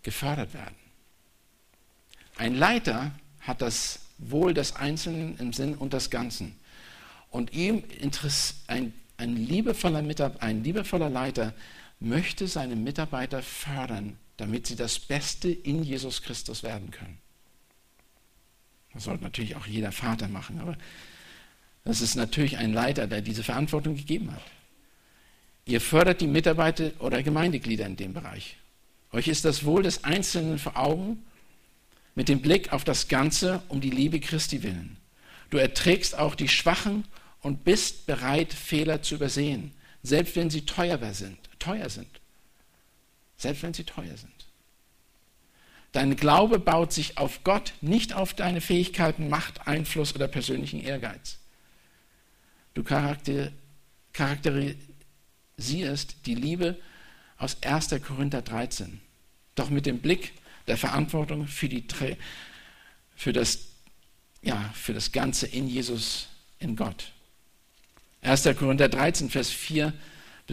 gefördert 0.02 0.54
werden. 0.54 0.76
Ein 2.38 2.56
Leiter 2.56 3.12
hat 3.42 3.62
das 3.62 4.00
Wohl 4.18 4.54
des 4.54 4.76
Einzelnen 4.76 5.38
im 5.38 5.54
Sinn 5.54 5.76
und 5.76 5.94
des 5.94 6.10
Ganzen. 6.10 6.58
Und 7.30 7.54
ihm 7.54 7.84
ein, 8.68 8.94
ein, 9.18 9.36
liebevoller 9.36 10.04
ein 10.40 10.64
liebevoller 10.64 11.10
Leiter 11.10 11.54
möchte 12.00 12.48
seine 12.48 12.76
Mitarbeiter 12.76 13.42
fördern, 13.42 14.18
damit 14.44 14.68
sie 14.68 14.76
das 14.76 15.00
Beste 15.00 15.50
in 15.50 15.84
Jesus 15.84 16.22
Christus 16.22 16.64
werden 16.64 16.92
können. 16.92 17.18
Das 18.94 19.06
sollte 19.06 19.24
natürlich 19.24 19.56
auch 19.56 19.66
jeder 19.66 19.94
Vater 19.94 20.28
machen, 20.28 20.60
aber 20.60 20.78
das 21.86 22.02
ist 22.02 22.16
natürlich 22.16 22.58
ein 22.58 22.74
Leiter, 22.74 23.08
der 23.08 23.22
diese 23.22 23.42
Verantwortung 23.42 23.96
gegeben 23.96 24.34
hat. 24.34 24.44
Ihr 25.66 25.80
fördert 25.80 26.20
die 26.20 26.28
Mitarbeiter 26.28 26.92
oder 27.00 27.24
Gemeindeglieder 27.24 27.86
in 27.86 27.96
dem 27.96 28.14
Bereich. 28.14 28.58
Euch 29.14 29.30
ist 29.30 29.46
das 29.46 29.64
Wohl 29.64 29.84
des 29.84 30.04
Einzelnen 30.04 30.60
vor 30.60 30.76
Augen 30.76 31.24
mit 32.14 32.28
dem 32.28 32.42
Blick 32.42 32.74
auf 32.74 32.84
das 32.84 33.08
Ganze 33.08 33.64
um 33.70 33.80
die 33.80 33.92
Liebe 33.92 34.20
Christi 34.20 34.62
willen. 34.62 34.98
Du 35.52 35.58
erträgst 35.58 36.20
auch 36.20 36.36
die 36.36 36.50
Schwachen 36.50 37.06
und 37.40 37.64
bist 37.64 38.08
bereit, 38.08 38.52
Fehler 38.52 39.02
zu 39.02 39.16
übersehen, 39.16 39.72
selbst 40.02 40.36
wenn 40.36 40.50
sie 40.50 40.66
teuer 40.66 41.00
sind. 41.14 41.38
Teuer 41.60 41.90
sind. 41.90 42.10
Selbst 43.38 43.64
wenn 43.64 43.74
sie 43.74 43.86
teuer 43.86 44.18
sind. 44.18 44.33
Dein 45.94 46.16
Glaube 46.16 46.60
baut 46.60 46.92
sich 46.92 47.20
auf 47.20 47.44
Gott, 47.44 47.74
nicht 47.82 48.14
auf 48.14 48.34
deine 48.34 48.62
Fähigkeiten, 48.62 49.30
Macht, 49.30 49.68
Einfluss 49.68 50.16
oder 50.16 50.28
persönlichen 50.28 50.82
Ehrgeiz. 50.82 51.38
Du 52.74 52.84
charakter, 52.84 53.52
charakterisierst 54.12 56.26
die 56.26 56.34
Liebe 56.34 56.80
aus 57.38 57.62
1. 57.62 57.90
Korinther 58.06 58.42
13. 58.42 59.00
Doch 59.54 59.70
mit 59.70 59.86
dem 59.86 60.00
Blick 60.00 60.34
der 60.66 60.78
Verantwortung 60.78 61.48
für, 61.48 61.70
die, 61.70 61.86
für, 63.16 63.32
das, 63.32 63.60
ja, 64.42 64.74
für 64.74 64.96
das 64.96 65.12
Ganze 65.12 65.46
in 65.46 65.68
Jesus, 65.68 66.28
in 66.58 66.76
Gott. 66.76 67.12
1. 68.22 68.50
Korinther 68.58 68.90
13, 68.90 69.30
Vers 69.30 69.52
4 69.52 69.94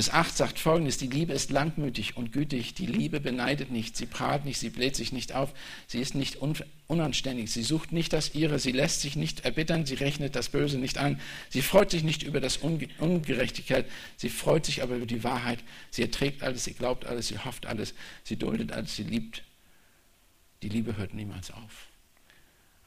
bis 0.01 0.09
8 0.09 0.35
sagt 0.35 0.59
folgendes, 0.59 0.97
die 0.97 1.09
Liebe 1.09 1.35
ist 1.35 1.51
langmütig 1.51 2.17
und 2.17 2.33
gütig, 2.33 2.73
die 2.73 2.87
Liebe 2.87 3.21
beneidet 3.21 3.71
nicht, 3.71 3.99
sie 3.99 4.07
prahlt 4.07 4.47
nicht, 4.47 4.59
sie 4.59 4.71
bläht 4.71 4.97
sich 4.97 5.13
nicht 5.13 5.35
auf, 5.35 5.53
sie 5.87 6.01
ist 6.01 6.15
nicht 6.15 6.39
unanständig, 6.87 7.53
sie 7.53 7.63
sucht 7.63 7.93
nicht 7.93 8.15
das 8.15 8.35
ihre, 8.35 8.59
sie 8.59 8.73
lässt 8.73 9.03
sich 9.03 9.15
nicht 9.15 9.45
erbittern, 9.45 9.85
sie 9.85 9.97
rechnet 9.97 10.37
das 10.37 10.49
Böse 10.49 10.79
nicht 10.79 10.97
an, 10.97 11.21
sie 11.51 11.61
freut 11.61 11.91
sich 11.91 12.03
nicht 12.03 12.23
über 12.23 12.41
das 12.41 12.57
Unge 12.57 12.89
Ungerechtigkeit, 12.97 13.85
sie 14.17 14.31
freut 14.31 14.65
sich 14.65 14.83
aber 14.83 14.97
über 14.97 15.05
die 15.05 15.23
Wahrheit, 15.23 15.59
sie 15.91 16.01
erträgt 16.01 16.43
alles, 16.43 16.65
sie 16.65 16.73
glaubt 16.73 17.05
alles, 17.05 17.29
sie 17.29 17.37
hofft 17.37 17.67
alles, 17.67 17.93
sie 18.25 18.37
duldet 18.37 18.73
alles, 18.73 18.97
sie 18.97 19.03
liebt. 19.03 19.43
Die 20.63 20.71
Liebe 20.71 20.97
hört 20.97 21.13
niemals 21.13 21.51
auf. 21.51 21.89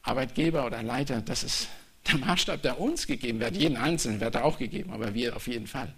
Arbeitgeber 0.02 0.66
oder 0.66 0.82
Leiter, 0.82 1.22
das 1.22 1.44
ist 1.44 1.68
der 2.08 2.18
Maßstab, 2.18 2.60
der 2.62 2.80
uns 2.80 3.06
gegeben 3.06 3.38
wird, 3.38 3.56
jeden 3.56 3.76
Einzelnen 3.76 4.18
wird 4.18 4.34
er 4.34 4.44
auch 4.44 4.58
gegeben, 4.58 4.92
aber 4.92 5.14
wir 5.14 5.36
auf 5.36 5.46
jeden 5.46 5.68
Fall. 5.68 5.94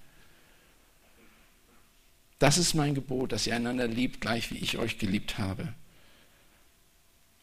Das 2.39 2.59
ist 2.59 2.75
mein 2.75 2.95
Gebot, 2.95 3.33
dass 3.33 3.47
ihr 3.47 3.57
einander 3.57 3.89
liebt, 3.89 4.21
gleich 4.21 4.51
wie 4.51 4.59
ich 4.59 4.77
euch 4.79 4.99
geliebt 4.99 5.39
habe. 5.39 5.73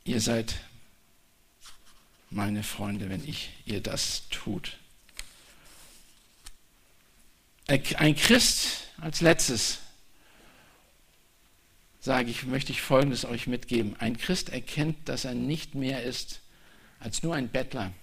Ihr 0.04 0.22
seid 0.22 0.56
meine 2.30 2.64
Freunde, 2.64 3.10
wenn 3.10 3.28
ich 3.28 3.52
ihr 3.66 3.82
das 3.82 4.30
tut. 4.30 4.78
Ein 7.68 8.16
Christ 8.16 8.88
als 8.98 9.22
letztes 9.22 9.80
sage 12.00 12.30
ich, 12.30 12.44
möchte 12.44 12.74
ich 12.74 12.82
Folgendes 12.82 13.24
euch 13.24 13.48
mitgeben. 13.48 13.96
Ein 13.98 14.18
Christ 14.18 14.50
erkennt, 14.50 15.08
dass 15.08 15.24
er 15.24 15.34
nicht 15.34 15.74
mehr 15.74 16.04
ist 16.04 16.42
als 17.00 17.24
nur 17.24 17.34
ein 17.34 17.50
Bettler, 17.50 17.94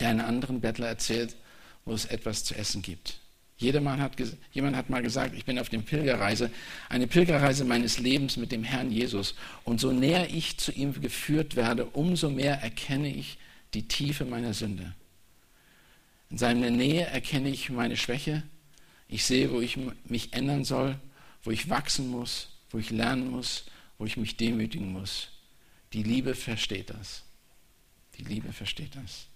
der 0.00 0.08
einen 0.08 0.22
anderen 0.22 0.60
Bettler 0.62 0.88
erzählt, 0.88 1.36
wo 1.84 1.92
es 1.92 2.06
etwas 2.06 2.44
zu 2.44 2.54
essen 2.54 2.80
gibt. 2.80 3.20
Jedermann 3.58 4.00
hat, 4.00 4.16
jemand 4.52 4.76
hat 4.76 4.90
mal 4.90 5.02
gesagt, 5.02 5.34
ich 5.34 5.46
bin 5.46 5.58
auf 5.58 5.70
dem 5.70 5.82
Pilgerreise, 5.82 6.50
eine 6.90 7.06
Pilgerreise 7.06 7.64
meines 7.64 7.98
Lebens 7.98 8.36
mit 8.36 8.52
dem 8.52 8.64
Herrn 8.64 8.90
Jesus. 8.90 9.34
Und 9.64 9.80
so 9.80 9.92
näher 9.92 10.28
ich 10.30 10.58
zu 10.58 10.72
ihm 10.72 11.00
geführt 11.00 11.56
werde, 11.56 11.86
umso 11.86 12.28
mehr 12.28 12.60
erkenne 12.62 13.08
ich 13.08 13.38
die 13.72 13.88
Tiefe 13.88 14.26
meiner 14.26 14.52
Sünde. 14.52 14.94
In 16.30 16.38
seiner 16.38 16.70
Nähe 16.70 17.06
erkenne 17.06 17.48
ich 17.48 17.70
meine 17.70 17.96
Schwäche. 17.96 18.42
Ich 19.08 19.24
sehe, 19.24 19.50
wo 19.50 19.60
ich 19.60 19.78
mich 20.04 20.32
ändern 20.34 20.64
soll, 20.64 20.98
wo 21.42 21.50
ich 21.50 21.70
wachsen 21.70 22.10
muss, 22.10 22.48
wo 22.70 22.78
ich 22.78 22.90
lernen 22.90 23.30
muss, 23.30 23.66
wo 23.96 24.04
ich 24.04 24.16
mich 24.16 24.36
demütigen 24.36 24.92
muss. 24.92 25.28
Die 25.92 26.02
Liebe 26.02 26.34
versteht 26.34 26.90
das. 26.90 27.22
Die 28.18 28.24
Liebe 28.24 28.52
versteht 28.52 28.96
das. 28.96 29.28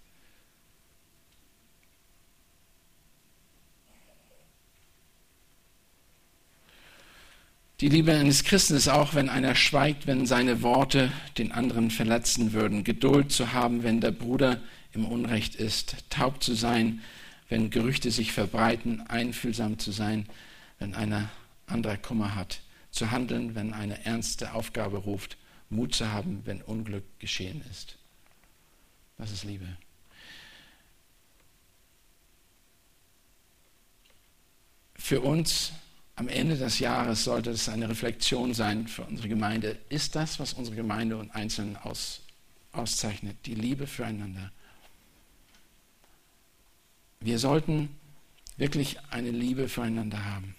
Die 7.81 7.89
Liebe 7.89 8.13
eines 8.13 8.45
Christen 8.45 8.75
ist 8.75 8.89
auch, 8.89 9.15
wenn 9.15 9.31
einer 9.31 9.55
schweigt, 9.55 10.07
wenn 10.07 10.27
seine 10.27 10.61
Worte 10.61 11.11
den 11.39 11.51
anderen 11.51 11.91
verletzen 11.91 12.53
würden. 12.53 12.85
Geduld 12.85 13.33
zu 13.33 13.55
haben, 13.55 13.83
wenn 13.83 14.03
der 14.03 14.11
Bruder 14.11 14.61
im 14.93 15.07
Unrecht 15.07 15.55
ist. 15.55 15.97
Taub 16.11 16.43
zu 16.43 16.53
sein, 16.53 17.01
wenn 17.49 17.71
Gerüchte 17.71 18.11
sich 18.11 18.33
verbreiten. 18.33 19.01
Einfühlsam 19.07 19.79
zu 19.79 19.93
sein, 19.93 20.27
wenn 20.79 20.95
einer 20.95 21.31
anderer 21.67 21.97
Kummer 21.97 22.35
hat. 22.35 22.61
Zu 22.91 23.11
handeln, 23.13 23.55
wenn 23.55 23.73
eine 23.73 24.05
ernste 24.05 24.53
Aufgabe 24.53 24.99
ruft. 24.99 25.39
Mut 25.71 25.95
zu 25.95 26.13
haben, 26.13 26.43
wenn 26.45 26.61
Unglück 26.61 27.05
geschehen 27.19 27.65
ist. 27.71 27.97
Das 29.17 29.33
ist 29.33 29.45
Liebe. 29.45 29.67
Für 34.97 35.23
uns 35.23 35.73
am 36.21 36.29
Ende 36.29 36.55
des 36.55 36.81
Jahres 36.81 37.25
sollte 37.25 37.49
es 37.49 37.71
eine 37.71 37.89
Reflexion 37.89 38.53
sein 38.53 38.87
für 38.87 39.05
unsere 39.05 39.27
Gemeinde. 39.27 39.79
Ist 39.89 40.15
das, 40.17 40.39
was 40.39 40.53
unsere 40.53 40.77
Gemeinde 40.77 41.17
und 41.17 41.31
Einzelnen 41.31 41.79
aus, 41.79 42.21
auszeichnet, 42.73 43.39
die 43.47 43.55
Liebe 43.55 43.87
füreinander? 43.87 44.53
Wir 47.21 47.39
sollten 47.39 47.89
wirklich 48.59 48.99
eine 49.09 49.31
Liebe 49.31 49.67
füreinander 49.67 50.23
haben, 50.23 50.55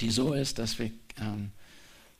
die 0.00 0.10
so 0.10 0.32
ist, 0.32 0.58
dass, 0.58 0.78
wir, 0.78 0.92
ähm, 1.20 1.50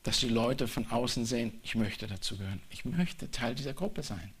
dass 0.03 0.19
die 0.19 0.29
Leute 0.29 0.67
von 0.67 0.85
außen 0.85 1.25
sehen, 1.25 1.59
ich 1.63 1.73
möchte 1.73 2.05
dazugehören, 2.05 2.61
ich 2.69 2.85
möchte 2.85 3.31
Teil 3.31 3.55
dieser 3.55 3.73
Gruppe 3.73 4.03
sein. 4.03 4.35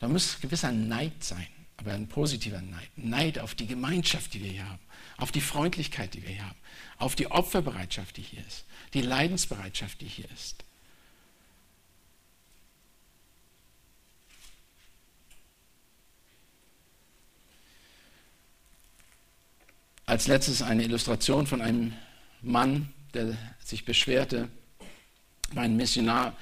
Da 0.00 0.08
muss 0.08 0.40
gewisser 0.40 0.72
Neid 0.72 1.22
sein, 1.22 1.46
aber 1.76 1.92
ein 1.92 2.08
positiver 2.08 2.60
Neid. 2.60 2.88
Neid 2.96 3.38
auf 3.38 3.54
die 3.54 3.66
Gemeinschaft, 3.66 4.34
die 4.34 4.42
wir 4.42 4.50
hier 4.50 4.68
haben, 4.68 4.80
auf 5.18 5.32
die 5.32 5.40
Freundlichkeit, 5.40 6.14
die 6.14 6.22
wir 6.22 6.30
hier 6.30 6.44
haben, 6.44 6.58
auf 6.98 7.14
die 7.14 7.30
Opferbereitschaft, 7.30 8.16
die 8.16 8.22
hier 8.22 8.44
ist, 8.46 8.64
die 8.94 9.02
Leidensbereitschaft, 9.02 10.00
die 10.00 10.06
hier 10.06 10.30
ist. 10.30 10.64
Als 20.06 20.28
letztes 20.28 20.62
eine 20.62 20.84
Illustration 20.84 21.48
von 21.48 21.60
einem 21.60 21.92
Mann, 22.40 22.92
der 23.12 23.36
sich 23.58 23.84
beschwerte, 23.84 24.48
war 25.52 25.64
ein 25.64 25.76
Missionar 25.76 26.36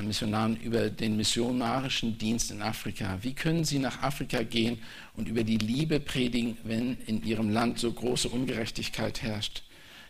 Missionaren 0.00 0.56
über 0.56 0.88
den 0.88 1.16
missionarischen 1.18 2.16
Dienst 2.16 2.50
in 2.50 2.62
Afrika. 2.62 3.18
Wie 3.20 3.34
können 3.34 3.64
sie 3.64 3.78
nach 3.78 4.02
Afrika 4.02 4.42
gehen 4.42 4.80
und 5.14 5.28
über 5.28 5.44
die 5.44 5.58
Liebe 5.58 6.00
predigen, 6.00 6.56
wenn 6.64 6.96
in 7.06 7.22
ihrem 7.22 7.50
Land 7.50 7.78
so 7.78 7.92
große 7.92 8.28
Ungerechtigkeit 8.28 9.20
herrscht? 9.20 9.64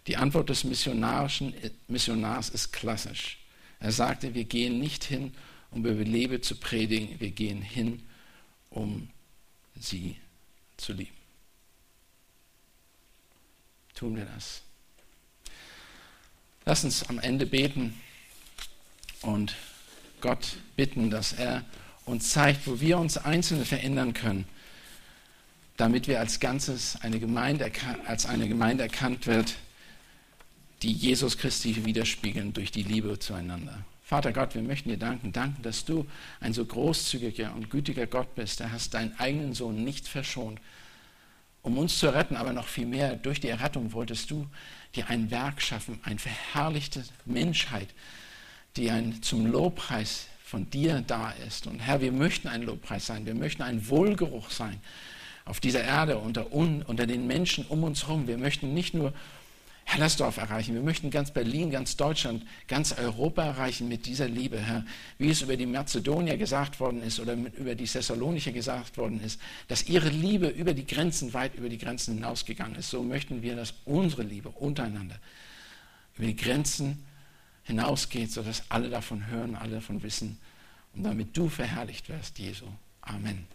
Die 0.07 0.17
Antwort 0.17 0.51
des 0.51 0.63
missionarischen 0.63 1.55
Missionars 1.89 2.49
ist 2.49 2.73
klassisch. 2.73 3.39
Er 3.81 3.91
sagte, 3.91 4.35
wir 4.35 4.45
gehen 4.45 4.79
nicht 4.79 5.03
hin, 5.03 5.35
um 5.73 5.85
über 5.85 6.05
Liebe 6.05 6.41
zu 6.41 6.57
predigen, 6.57 7.19
wir 7.19 7.31
gehen 7.31 7.63
hin, 7.63 8.03
um 8.71 9.09
sie 9.75 10.17
zu 10.77 10.93
lieben. 10.93 11.17
Tun 13.95 14.17
wir 14.17 14.27
das. 14.27 14.63
Lass 16.65 16.85
uns 16.85 17.09
am 17.09 17.19
Ende 17.19 17.47
beten 17.47 18.01
und 19.23 19.55
Gott 20.23 20.57
bitten, 20.77 21.11
dass 21.11 21.35
er 21.35 21.65
uns 22.07 22.31
zeigt, 22.31 22.67
wo 22.67 22.81
wir 22.81 22.99
uns 22.99 23.19
Einzelne 23.19 23.67
verändern 23.67 24.15
können, 24.15 24.47
damit 25.77 26.09
wir 26.09 26.21
als 26.21 26.41
Ganzes 26.41 26.97
eine 27.03 27.21
Gemeinde, 27.21 27.71
als 28.07 28.25
eine 28.27 28.49
Gemeinde 28.49 28.85
erkannt 28.85 29.27
wird, 29.27 29.57
die 30.83 30.93
Jesus 30.93 31.39
Christi 31.39 31.85
widerspiegeln 31.85 32.53
durch 32.53 32.71
die 32.71 32.83
Liebe 32.83 33.19
zueinander. 33.19 33.85
Vater 34.03 34.33
Gott, 34.33 34.55
wir 34.55 34.63
möchten 34.63 34.91
dir 34.91 34.99
danken, 34.99 35.33
danken, 35.33 35.63
dass 35.63 35.85
du 35.85 36.07
ein 36.41 36.53
so 36.53 36.65
großzügiger 36.65 37.55
und 37.55 37.71
gütiger 37.71 38.07
Gott 38.07 38.35
bist. 38.35 38.61
Du 38.61 38.71
hast 38.71 38.95
deinen 38.95 39.19
eigenen 39.19 39.55
Sohn 39.55 39.85
nicht 39.85 40.09
verschont, 40.09 40.61
um 41.63 41.79
uns 41.79 41.99
zu 41.99 42.13
retten, 42.13 42.37
aber 42.37 42.53
noch 42.53 42.67
viel 42.67 42.87
mehr. 42.87 43.17
Durch 43.17 43.41
die 43.41 43.49
Errettung 43.49 43.93
wolltest 43.93 44.31
du 44.31 44.47
dir 44.95 45.09
ein 45.09 45.31
Werk 45.31 45.63
schaffen, 45.63 45.99
eine 46.03 46.19
verherrlichte 46.19 47.05
Menschheit, 47.25 47.89
die 48.77 48.91
ein, 48.91 49.23
zum 49.23 49.47
Lobpreis 49.47 50.27
von 50.45 50.69
dir 50.71 51.03
da 51.07 51.33
ist. 51.47 51.67
Und 51.67 51.81
Herr, 51.81 52.01
wir 52.01 52.13
möchten 52.13 52.49
ein 52.49 52.63
Lobpreis 52.63 53.07
sein, 53.07 53.27
wir 53.27 53.35
möchten 53.35 53.63
ein 53.63 53.89
Wohlgeruch 53.89 54.51
sein 54.51 54.81
auf 55.45 55.61
dieser 55.61 55.83
Erde, 55.83 56.19
unter, 56.19 56.53
unter 56.53 57.07
den 57.07 57.27
Menschen 57.27 57.65
um 57.67 57.83
uns 57.85 58.07
herum. 58.07 58.27
Wir 58.27 58.39
möchten 58.39 58.75
nicht 58.75 58.95
nur 58.95 59.13
Hellersdorf 59.85 60.37
erreichen. 60.37 60.75
Wir 60.75 60.83
möchten 60.83 61.11
ganz 61.11 61.33
Berlin, 61.33 61.71
ganz 61.71 61.97
Deutschland, 61.97 62.45
ganz 62.69 62.93
Europa 62.93 63.45
erreichen 63.45 63.89
mit 63.89 64.07
dieser 64.07 64.29
Liebe, 64.29 64.59
Herr. 64.59 64.85
Wie 65.19 65.31
es 65.31 65.43
über 65.43 65.57
die 65.57 65.67
Mazedonier 65.67 66.37
gesagt 66.37 66.81
worden 66.81 67.03
ist 67.03 67.21
oder 67.21 67.35
über 67.35 67.75
die 67.75 67.85
Thessalonicher 67.85 68.53
gesagt 68.53 68.97
worden 68.97 69.21
ist, 69.23 69.41
dass 69.69 69.89
ihre 69.89 70.09
Liebe 70.09 70.49
über 70.49 70.73
die 70.73 70.87
Grenzen, 70.87 71.35
weit 71.35 71.57
über 71.57 71.69
die 71.69 71.79
Grenzen 71.79 72.15
hinausgegangen 72.15 72.77
ist. 72.77 72.91
So 72.91 73.03
möchten 73.03 73.43
wir, 73.43 73.57
dass 73.57 73.75
unsere 73.85 74.23
Liebe 74.23 74.49
untereinander 74.51 75.17
über 76.17 76.27
die 76.27 76.37
Grenzen 76.37 77.05
hinausgeht, 77.65 78.31
sodass 78.33 78.63
alle 78.69 78.91
davon 78.91 79.27
hören, 79.27 79.57
alle 79.57 79.77
davon 79.77 80.03
wissen 80.03 80.39
und 80.95 81.03
damit 81.05 81.37
du 81.37 81.49
verherrlicht 81.49 82.09
wirst, 82.09 82.39
Jesu. 82.39 82.67
Amen. 83.01 83.47